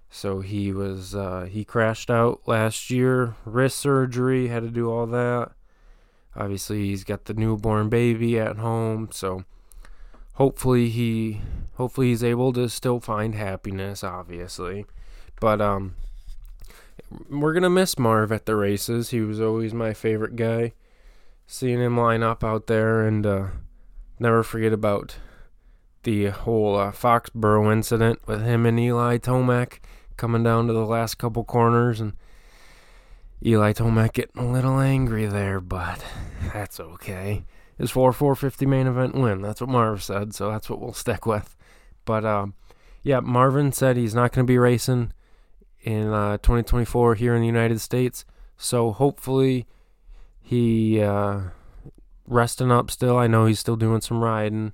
So 0.10 0.41
he 0.41 0.72
was 0.72 1.15
uh, 1.15 1.48
he 1.50 1.63
crashed 1.63 2.10
out 2.10 2.41
last 2.46 2.89
year, 2.89 3.36
wrist 3.46 3.78
surgery, 3.78 4.48
had 4.48 4.63
to 4.63 4.70
do 4.70 4.89
all 4.89 5.06
that. 5.08 5.52
Obviously, 6.38 6.86
he's 6.86 7.04
got 7.04 7.26
the 7.26 7.34
newborn 7.34 7.89
baby 7.89 8.39
at 8.39 8.58
home, 8.58 9.10
so 9.12 9.43
hopefully 10.38 10.89
he 10.89 11.41
hopefully 11.76 12.10
he's 12.10 12.23
able 12.23 12.54
to 12.54 12.69
still 12.69 13.00
find 13.00 13.34
happiness 13.36 14.04
obviously. 14.04 14.86
But 15.39 15.62
um 15.62 15.95
we're 17.30 17.54
gonna 17.54 17.69
miss 17.69 17.97
marv 17.97 18.32
at 18.32 18.45
the 18.45 18.56
races. 18.56 19.10
He 19.10 19.21
was 19.21 19.41
always 19.41 19.73
my 19.73 19.93
favorite 19.93 20.36
guy. 20.36 20.73
Seeing 21.47 21.80
him 21.80 21.97
line 21.97 22.23
up 22.23 22.43
out 22.43 22.67
there 22.67 23.06
and 23.08 23.26
uh 23.26 23.47
never 24.19 24.43
forget 24.43 24.73
about 24.73 25.17
the 26.04 26.28
whole 26.28 26.78
uh, 26.78 26.91
foxborough 26.91 27.71
incident 27.73 28.19
with 28.28 28.43
him 28.43 28.65
and 28.65 28.80
eli 28.80 29.17
tomac 29.17 29.80
coming 30.15 30.43
down 30.43 30.67
to 30.67 30.73
the 30.73 30.86
last 30.86 31.15
couple 31.15 31.43
corners 31.43 32.00
and 32.00 32.13
eli 33.45 33.71
tomac 33.71 34.13
getting 34.13 34.41
a 34.41 34.52
little 34.52 34.80
angry 34.80 35.26
there 35.26 35.60
but 35.60 36.04
that's 36.54 36.80
okay 36.80 37.45
His 37.78 37.91
for 37.91 38.10
a 38.10 38.13
450 38.13 38.65
main 38.65 38.88
event 38.88 39.13
win. 39.13 39.41
That's 39.41 39.62
what 39.62 39.69
Marv 39.69 40.02
said, 40.02 40.34
so 40.34 40.50
that's 40.50 40.69
what 40.69 40.80
we'll 40.80 40.93
stick 40.93 41.26
with. 41.26 41.56
But 42.06 42.26
um, 42.26 42.56
yeah, 43.04 43.19
Marvin 43.19 43.71
said 43.71 43.97
he's 43.97 44.15
not 44.15 44.32
going 44.32 44.45
to 44.45 44.52
be 44.52 44.58
racing 44.58 45.13
in 45.82 46.08
uh, 46.08 46.38
2024 46.38 47.15
here 47.15 47.36
in 47.36 47.41
the 47.41 47.47
United 47.47 47.80
States. 47.80 48.26
So 48.58 48.91
hopefully 48.91 49.67
he 50.41 51.02
uh, 51.02 51.41
resting 52.26 52.71
up 52.71 52.89
still. 52.89 53.17
I 53.17 53.28
know 53.28 53.45
he's 53.45 53.60
still 53.60 53.76
doing 53.76 54.02
some 54.02 54.23
riding, 54.23 54.73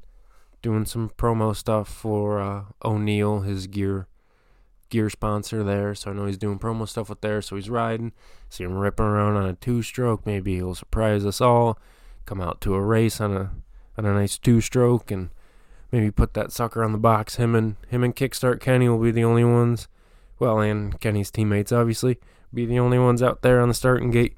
doing 0.62 0.86
some 0.86 1.10
promo 1.10 1.56
stuff 1.56 1.90
for 1.90 2.40
uh, 2.40 2.64
O'Neal, 2.86 3.42
his 3.42 3.68
gear 3.68 4.08
gear 4.94 5.10
sponsor 5.10 5.64
there. 5.64 5.96
So 5.96 6.12
I 6.12 6.14
know 6.14 6.28
he's 6.28 6.38
doing 6.38 6.60
promo 6.60 6.88
stuff 6.88 7.10
with 7.10 7.22
there. 7.22 7.42
So 7.42 7.56
he's 7.56 7.70
riding. 7.70 8.14
See 8.48 8.64
him 8.64 8.78
ripping 8.78 9.08
around 9.08 9.36
on 9.38 9.50
a 9.50 9.54
two 9.54 9.82
stroke. 9.82 10.24
Maybe 10.24 10.54
he'll 10.56 10.76
surprise 10.76 11.26
us 11.26 11.42
all 11.42 11.80
come 12.26 12.40
out 12.40 12.62
to 12.62 12.76
a 12.76 12.80
race 12.82 13.20
on 13.20 13.36
a 13.36 13.52
on 13.98 14.06
a 14.06 14.14
nice 14.14 14.38
two 14.38 14.62
stroke 14.62 15.12
and 15.12 15.30
maybe 15.92 16.12
put 16.12 16.36
that 16.36 16.52
sucker 16.52 16.84
on 16.84 16.92
the 16.92 17.00
box. 17.00 17.36
Him 17.36 17.56
and 17.56 17.76
him 17.88 18.04
and 18.04 18.16
Kickstart 18.16 18.60
Kenny 18.60 18.88
will 18.88 19.00
be 19.00 19.10
the 19.10 19.24
only 19.24 19.44
ones. 19.44 19.88
Well, 20.38 20.60
and 20.60 21.00
Kenny's 21.02 21.32
teammates 21.32 21.72
obviously 21.72 22.20
be 22.54 22.68
the 22.68 22.80
only 22.80 23.00
ones 23.00 23.24
out 23.24 23.42
there 23.42 23.60
on 23.62 23.68
the 23.68 23.74
starting 23.74 24.12
gate, 24.12 24.38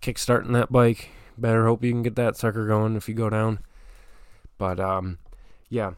kickstarting 0.00 0.52
that 0.52 0.70
bike. 0.70 1.10
Better 1.36 1.66
hope 1.66 1.82
you 1.82 1.90
can 1.90 2.04
get 2.04 2.14
that 2.14 2.36
sucker 2.36 2.68
going 2.68 2.94
if 2.94 3.08
you 3.08 3.14
go 3.14 3.30
down. 3.30 3.58
But 4.58 4.78
um, 4.78 5.18
yeah. 5.68 5.94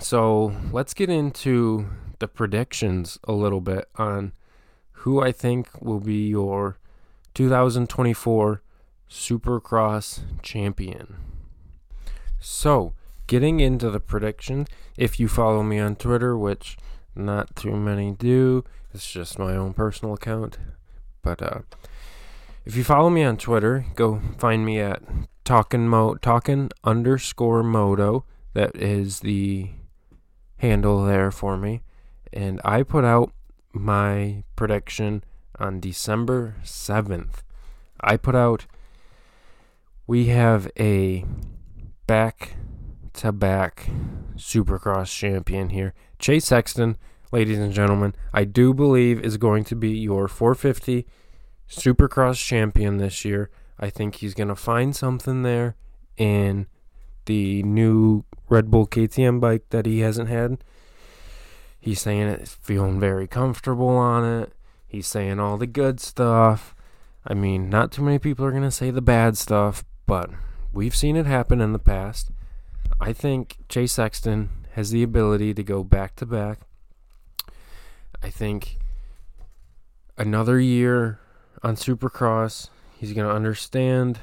So 0.00 0.54
let's 0.72 0.92
get 0.92 1.08
into 1.08 1.88
the 2.18 2.28
predictions 2.28 3.18
a 3.24 3.32
little 3.32 3.60
bit 3.60 3.88
on 3.96 4.32
who 5.00 5.22
I 5.22 5.32
think 5.32 5.68
will 5.80 6.00
be 6.00 6.28
your 6.28 6.78
2024 7.34 8.62
Supercross 9.08 10.20
champion. 10.42 11.16
So, 12.40 12.94
getting 13.26 13.60
into 13.60 13.90
the 13.90 14.00
prediction, 14.00 14.66
if 14.96 15.20
you 15.20 15.28
follow 15.28 15.62
me 15.62 15.78
on 15.78 15.96
Twitter, 15.96 16.36
which 16.36 16.76
not 17.14 17.54
too 17.56 17.76
many 17.76 18.12
do, 18.12 18.64
it's 18.92 19.10
just 19.10 19.38
my 19.38 19.54
own 19.54 19.74
personal 19.74 20.14
account. 20.14 20.58
But 21.22 21.42
uh, 21.42 21.60
if 22.64 22.76
you 22.76 22.84
follow 22.84 23.10
me 23.10 23.22
on 23.22 23.36
Twitter, 23.36 23.86
go 23.94 24.20
find 24.38 24.64
me 24.64 24.80
at 24.80 25.02
talking 25.44 25.88
mo 25.88 26.14
talking 26.16 26.70
underscore 26.84 27.62
moto. 27.62 28.24
That 28.54 28.74
is 28.76 29.20
the 29.20 29.70
handle 30.58 31.04
there 31.04 31.30
for 31.30 31.56
me. 31.56 31.82
And 32.36 32.60
I 32.66 32.82
put 32.82 33.02
out 33.02 33.32
my 33.72 34.44
prediction 34.56 35.24
on 35.58 35.80
December 35.80 36.56
7th. 36.62 37.36
I 37.98 38.18
put 38.18 38.34
out 38.34 38.66
we 40.06 40.26
have 40.26 40.70
a 40.78 41.24
back 42.06 42.56
to 43.14 43.32
back 43.32 43.88
supercross 44.36 45.06
champion 45.06 45.70
here. 45.70 45.94
Chase 46.18 46.44
Sexton, 46.44 46.98
ladies 47.32 47.58
and 47.58 47.72
gentlemen, 47.72 48.14
I 48.34 48.44
do 48.44 48.74
believe 48.74 49.18
is 49.20 49.38
going 49.38 49.64
to 49.64 49.74
be 49.74 49.96
your 49.96 50.28
450 50.28 51.06
supercross 51.70 52.36
champion 52.36 52.98
this 52.98 53.24
year. 53.24 53.48
I 53.80 53.88
think 53.88 54.16
he's 54.16 54.34
going 54.34 54.48
to 54.48 54.54
find 54.54 54.94
something 54.94 55.42
there 55.42 55.74
in 56.18 56.66
the 57.24 57.62
new 57.62 58.24
Red 58.50 58.70
Bull 58.70 58.86
KTM 58.86 59.40
bike 59.40 59.64
that 59.70 59.86
he 59.86 60.00
hasn't 60.00 60.28
had. 60.28 60.58
He's 61.86 62.00
saying 62.00 62.26
it's 62.26 62.56
feeling 62.56 62.98
very 62.98 63.28
comfortable 63.28 63.90
on 63.90 64.24
it. 64.24 64.52
He's 64.88 65.06
saying 65.06 65.38
all 65.38 65.56
the 65.56 65.68
good 65.68 66.00
stuff. 66.00 66.74
I 67.24 67.32
mean, 67.32 67.70
not 67.70 67.92
too 67.92 68.02
many 68.02 68.18
people 68.18 68.44
are 68.44 68.50
going 68.50 68.64
to 68.64 68.72
say 68.72 68.90
the 68.90 69.00
bad 69.00 69.38
stuff, 69.38 69.84
but 70.04 70.30
we've 70.72 70.96
seen 70.96 71.14
it 71.14 71.26
happen 71.26 71.60
in 71.60 71.72
the 71.72 71.78
past. 71.78 72.32
I 73.00 73.12
think 73.12 73.58
Chase 73.68 73.92
Sexton 73.92 74.50
has 74.72 74.90
the 74.90 75.04
ability 75.04 75.54
to 75.54 75.62
go 75.62 75.84
back 75.84 76.16
to 76.16 76.26
back. 76.26 76.58
I 78.20 78.30
think 78.30 78.78
another 80.18 80.58
year 80.58 81.20
on 81.62 81.76
Supercross, 81.76 82.68
he's 82.98 83.12
going 83.12 83.28
to 83.28 83.32
understand 83.32 84.18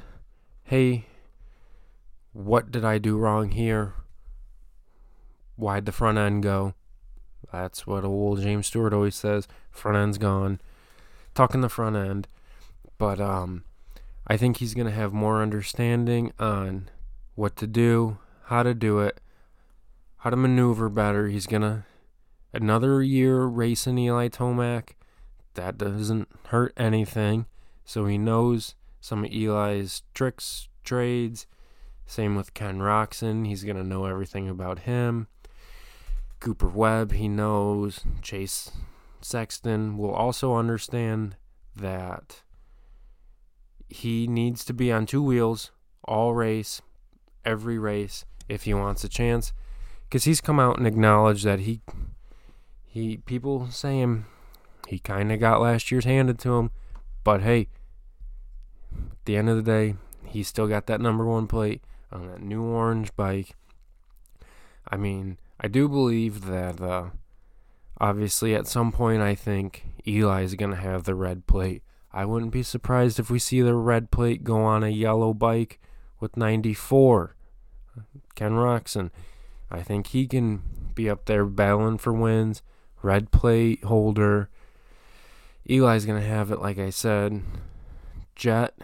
hey, 0.65 1.06
what 2.34 2.71
did 2.71 2.84
I 2.84 2.97
do 2.97 3.17
wrong 3.17 3.52
here? 3.52 3.93
Why'd 5.56 5.86
the 5.86 5.93
front 5.93 6.17
end 6.17 6.43
go? 6.43 6.73
That's 7.53 7.85
what 7.85 8.03
old 8.03 8.41
James 8.41 8.65
Stewart 8.65 8.93
always 8.93 9.13
says. 9.13 9.47
Front 9.69 9.95
end's 9.95 10.17
gone. 10.17 10.59
Talking 11.35 11.61
the 11.61 11.69
front 11.69 11.95
end. 11.95 12.27
But 12.97 13.21
um, 13.21 13.63
I 14.25 14.37
think 14.37 14.57
he's 14.57 14.73
going 14.73 14.87
to 14.87 14.93
have 14.93 15.13
more 15.13 15.39
understanding 15.39 16.33
on 16.39 16.89
what 17.35 17.55
to 17.57 17.67
do, 17.67 18.17
how 18.45 18.63
to 18.63 18.73
do 18.73 18.99
it, 19.01 19.21
how 20.17 20.31
to 20.31 20.35
maneuver 20.35 20.89
better. 20.89 21.27
He's 21.27 21.45
going 21.45 21.61
to 21.61 21.83
another 22.53 23.03
year 23.03 23.43
racing 23.43 23.99
Eli 23.99 24.29
Tomac. 24.29 24.95
That 25.53 25.77
doesn't 25.77 26.29
hurt 26.47 26.73
anything. 26.75 27.45
So 27.85 28.07
he 28.07 28.17
knows 28.17 28.73
some 28.99 29.25
of 29.25 29.31
Eli's 29.31 30.01
tricks, 30.15 30.69
trades. 30.83 31.45
Same 32.07 32.35
with 32.35 32.55
Ken 32.55 32.79
Roczen. 32.79 33.45
He's 33.45 33.63
going 33.63 33.77
to 33.77 33.83
know 33.83 34.05
everything 34.05 34.49
about 34.49 34.79
him. 34.79 35.27
Cooper 36.43 36.67
Webb, 36.67 37.13
he 37.13 37.29
knows. 37.29 38.01
Chase 38.21 38.69
Sexton 39.21 39.97
will 39.97 40.12
also 40.12 40.56
understand 40.56 41.38
that 41.73 42.41
he 43.88 44.27
needs 44.27 44.65
to 44.65 44.73
be 44.73 44.91
on 44.91 45.06
two 45.06 45.23
wheels 45.23 45.71
all 46.03 46.34
race, 46.34 46.82
every 47.45 47.79
race, 47.79 48.25
if 48.49 48.63
he 48.63 48.73
wants 48.73 49.06
a 49.06 49.10
chance. 49.10 49.53
Because 50.03 50.25
he's 50.25 50.41
come 50.41 50.60
out 50.60 50.77
and 50.77 50.86
acknowledged 50.86 51.45
that 51.45 51.62
he, 51.62 51.79
he 52.86 53.15
people 53.15 53.71
say 53.71 53.99
him, 53.99 54.25
he 54.89 54.99
kind 54.99 55.32
of 55.32 55.39
got 55.39 55.62
last 55.62 55.91
year's 55.91 56.03
handed 56.03 56.39
to 56.39 56.56
him. 56.56 56.71
But 57.23 57.41
hey, 57.41 57.69
at 58.91 59.23
the 59.23 59.38
end 59.38 59.47
of 59.47 59.56
the 59.56 59.63
day, 59.63 59.95
he 60.25 60.43
still 60.43 60.67
got 60.67 60.88
that 60.88 60.99
number 60.99 61.25
one 61.25 61.47
plate 61.47 61.82
on 62.12 62.27
that 62.27 62.41
new 62.41 62.63
orange 62.63 63.15
bike. 63.15 63.56
I 64.86 64.97
mean, 64.97 65.38
I 65.63 65.69
do 65.69 65.88
believe 65.88 66.45
that 66.45 66.82
uh, 66.82 67.06
obviously 67.99 68.54
at 68.54 68.67
some 68.67 68.91
point 68.91 69.21
I 69.21 69.34
think 69.34 69.86
Eli 70.06 70.43
is 70.43 70.56
going 70.56 70.71
to 70.71 70.78
have 70.78 71.06
the 71.06 71.15
red 71.15 71.47
plate. 71.47 71.84
I 72.12 72.26
wouldn't 72.26 72.52
be 72.52 72.63
surprised 72.63 73.17
if 73.17 73.30
we 73.30 73.39
see 73.39 73.62
the 73.62 73.73
red 73.73 74.12
plate 74.12 74.43
go 74.43 74.62
on 74.62 74.84
a 74.84 74.89
yellow 74.89 75.34
bike 75.34 75.80
with 76.19 76.36
94. 76.36 77.36
Ken 78.36 78.52
Roczen. 78.52 79.10
I 79.71 79.82
think 79.82 80.08
he 80.08 80.28
can 80.28 80.62
be 80.93 81.10
up 81.10 81.26
there 81.26 81.45
battling 81.45 81.97
for 81.97 82.12
wins. 82.12 82.62
Red 83.02 83.32
plate 83.32 83.86
holder. 83.86 84.49
Eli's 85.67 86.06
going 86.06 86.21
to 86.21 86.28
have 86.28 86.52
it, 86.52 86.62
like 86.62 86.78
I 86.78 86.89
said. 86.89 87.41
Jett. 88.36 88.76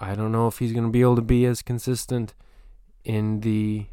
I 0.00 0.14
don't 0.14 0.32
know 0.32 0.48
if 0.48 0.58
he's 0.58 0.72
going 0.72 0.84
to 0.84 0.90
be 0.90 1.02
able 1.02 1.16
to 1.16 1.22
be 1.22 1.46
as 1.46 1.62
consistent 1.62 2.34
in 3.04 3.40
the 3.40 3.86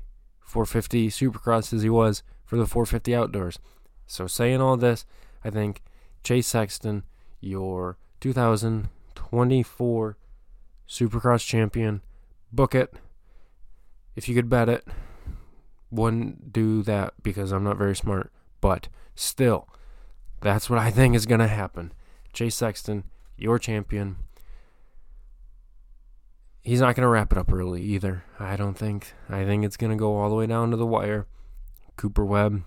450 0.48 1.10
Supercross 1.10 1.74
as 1.74 1.84
he 1.84 1.90
was 1.90 2.24
for 2.46 2.56
the 2.56 2.66
450 2.66 3.14
outdoors. 3.14 3.60
So, 4.08 4.26
saying 4.26 4.62
all 4.62 4.78
this, 4.78 5.06
I 5.44 5.50
think 5.50 5.84
Chase 6.24 6.48
Sexton, 6.48 7.04
your 7.42 7.98
2024 8.22 10.18
Supercross 10.88 11.46
champion. 11.46 12.02
Book 12.52 12.74
it. 12.74 12.94
If 14.16 14.30
you 14.30 14.36
could 14.36 14.50
bet 14.50 14.70
it, 14.70 14.88
wouldn't 15.92 16.54
do 16.54 16.82
that 16.84 17.14
because 17.22 17.52
I'm 17.52 17.66
not 17.66 17.78
very 17.78 17.96
smart. 17.96 18.32
But 18.62 18.88
still, 19.16 19.68
that's 20.40 20.70
what 20.70 20.80
I 20.80 20.92
think 20.92 21.14
is 21.14 21.26
going 21.26 21.42
to 21.42 21.48
happen. 21.48 21.92
Chase 22.32 22.56
Sexton, 22.56 23.04
your 23.38 23.60
champion. 23.60 24.16
He's 26.68 26.82
not 26.82 26.96
going 26.96 27.04
to 27.04 27.10
wrap 27.10 27.32
it 27.32 27.38
up 27.38 27.52
early 27.52 27.82
either. 27.82 28.26
I 28.40 28.56
don't 28.56 28.78
think. 28.78 29.14
I 29.30 29.46
think 29.46 29.64
it's 29.64 29.78
going 29.78 29.92
to 29.92 29.98
go 29.98 30.18
all 30.18 30.30
the 30.30 30.36
way 30.36 30.48
down 30.48 30.72
to 30.72 30.78
the 30.78 30.86
wire. 30.86 31.26
Cooper 31.96 32.26
Webb 32.26 32.64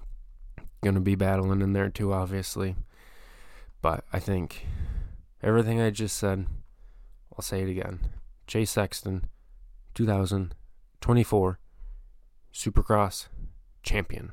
going 0.83 0.95
to 0.95 1.01
be 1.01 1.15
battling 1.15 1.61
in 1.61 1.75
there 1.75 1.91
too, 1.91 2.13
obviously. 2.13 2.77
But 3.83 4.05
I 4.13 4.19
think 4.19 4.67
Everything 5.43 5.81
I 5.81 5.89
just 5.89 6.19
said, 6.19 6.47
I'll 7.33 7.43
say 7.43 7.63
it 7.63 7.71
again. 7.71 8.01
Chase 8.47 8.71
Sexton, 8.71 9.25
2024 9.95 11.59
Supercross 12.53 13.29
champion. 13.83 14.33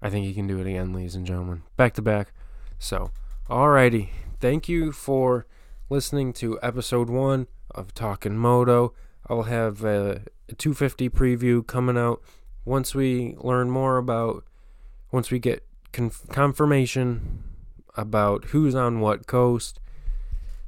I 0.00 0.08
think 0.08 0.24
he 0.24 0.32
can 0.32 0.46
do 0.46 0.58
it 0.60 0.66
again, 0.66 0.94
ladies 0.94 1.14
and 1.14 1.26
gentlemen. 1.26 1.62
Back 1.76 1.92
to 1.94 2.02
back. 2.02 2.32
So, 2.78 3.10
alrighty. 3.50 4.08
Thank 4.40 4.66
you 4.66 4.92
for 4.92 5.46
listening 5.90 6.32
to 6.34 6.58
episode 6.62 7.10
one 7.10 7.46
of 7.76 7.94
Talking 7.94 8.36
Moto. 8.36 8.94
I'll 9.28 9.44
have 9.44 9.84
a, 9.84 10.22
a 10.48 10.54
250 10.54 11.10
preview 11.10 11.66
coming 11.66 11.98
out 11.98 12.22
once 12.64 12.94
we 12.94 13.34
learn 13.38 13.70
more 13.70 13.96
about, 13.96 14.44
once 15.10 15.30
we 15.30 15.38
get 15.38 15.64
conf- 15.92 16.26
confirmation 16.28 17.42
about 17.96 18.46
who's 18.46 18.74
on 18.74 19.00
what 19.00 19.26
coast. 19.26 19.80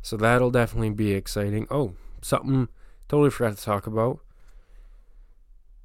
So 0.03 0.17
that'll 0.17 0.51
definitely 0.51 0.91
be 0.91 1.13
exciting. 1.13 1.67
Oh, 1.71 1.95
something 2.23 2.69
totally 3.09 3.31
forgot 3.31 3.57
to 3.57 3.63
talk 3.63 3.87
about. 3.87 4.21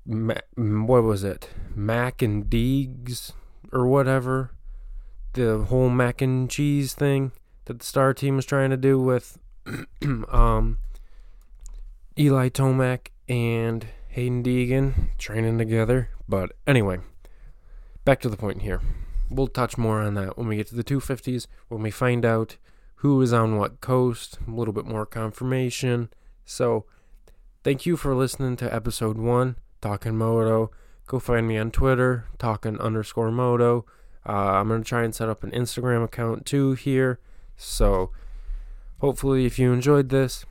Ma- 0.06 0.36
what 0.56 1.04
was 1.04 1.24
it? 1.24 1.50
Mac 1.76 2.22
and 2.22 2.46
Deegs 2.46 3.32
or 3.72 3.88
whatever. 3.88 4.52
The 5.34 5.64
whole 5.64 5.90
mac 5.90 6.22
and 6.22 6.50
cheese 6.50 6.94
thing 6.94 7.32
that 7.66 7.80
the 7.80 7.86
star 7.86 8.14
team 8.14 8.36
was 8.36 8.46
trying 8.46 8.70
to 8.70 8.78
do 8.78 9.00
with 9.00 9.40
um, 10.30 10.78
Eli 12.18 12.50
Tomac 12.50 13.08
and 13.28 13.88
Haiden 14.16 14.44
Deegan 14.44 15.18
training 15.18 15.58
together. 15.58 16.10
But 16.28 16.52
anyway, 16.68 17.00
back 18.06 18.20
to 18.22 18.30
the 18.30 18.38
point 18.38 18.62
here 18.62 18.82
we'll 19.34 19.48
touch 19.48 19.78
more 19.78 20.02
on 20.02 20.14
that 20.16 20.38
when 20.38 20.48
we 20.48 20.56
get 20.56 20.68
to 20.68 20.76
the 20.76 20.84
250s, 20.84 21.48
when 21.68 21.82
we 21.82 21.92
find 21.92 22.26
out 22.26 22.58
who 22.98 23.22
is 23.22 23.34
on 23.34 23.58
what 23.58 23.82
coast, 23.82 24.38
a 24.48 24.52
little 24.52 24.74
bit 24.74 24.86
more 24.86 25.06
confirmation. 25.06 26.10
So, 26.46 26.86
thank 27.64 27.86
you 27.86 27.98
for 27.98 28.16
listening 28.16 28.56
to 28.58 28.74
episode 28.74 29.18
one, 29.18 29.58
Talking 29.82 30.18
Moto. 30.18 30.72
Go 31.08 31.20
find 31.20 31.48
me 31.48 31.58
on 31.58 31.72
Twitter, 31.72 32.28
talking 32.38 32.80
underscore 32.80 33.32
moto. 33.32 33.86
Uh, 34.26 34.32
I'm 34.32 34.70
going 34.70 34.84
to 34.84 34.88
try 34.88 35.04
and 35.04 35.14
set 35.14 35.28
up 35.28 35.44
an 35.44 35.52
Instagram 35.52 36.04
account 36.04 36.46
too 36.46 36.74
here. 36.74 37.20
So, 37.58 38.12
hopefully, 39.00 39.46
if 39.46 39.60
you 39.60 39.74
enjoyed 39.74 40.10
this, 40.10 40.46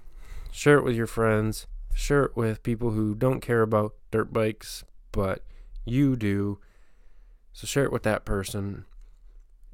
share 0.53 0.79
it 0.79 0.85
with 0.85 0.95
your 0.95 1.09
friends, 1.09 1.67
share 1.93 2.25
it 2.25 2.37
with 2.37 2.63
people 2.63 2.91
who 2.91 3.17
don't 3.17 3.41
care 3.41 3.63
about 3.63 3.95
dirt 4.13 4.33
bikes, 4.33 4.85
but 5.11 5.43
you 5.85 6.15
do. 6.15 6.59
So 7.53 7.67
share 7.67 7.85
it 7.85 7.93
with 7.93 8.05
that 8.05 8.25
person. 8.25 8.85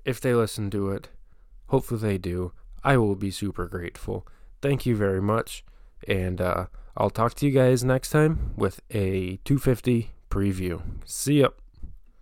If 0.04 0.20
they 0.20 0.32
listen 0.32 0.70
to 0.70 0.90
it, 0.90 1.08
hopefully 1.66 2.00
they 2.00 2.18
do. 2.18 2.52
I 2.82 2.96
will 2.96 3.16
be 3.16 3.30
super 3.30 3.66
grateful. 3.66 4.26
Thank 4.62 4.86
you 4.86 4.96
very 4.96 5.20
much. 5.20 5.64
And 6.06 6.40
uh, 6.40 6.66
I'll 6.96 7.10
talk 7.10 7.34
to 7.34 7.46
you 7.46 7.52
guys 7.52 7.84
next 7.84 8.10
time 8.10 8.54
with 8.56 8.80
a 8.90 9.38
250 9.44 10.12
preview. 10.30 10.82
See 11.04 11.40
ya. 11.40 11.48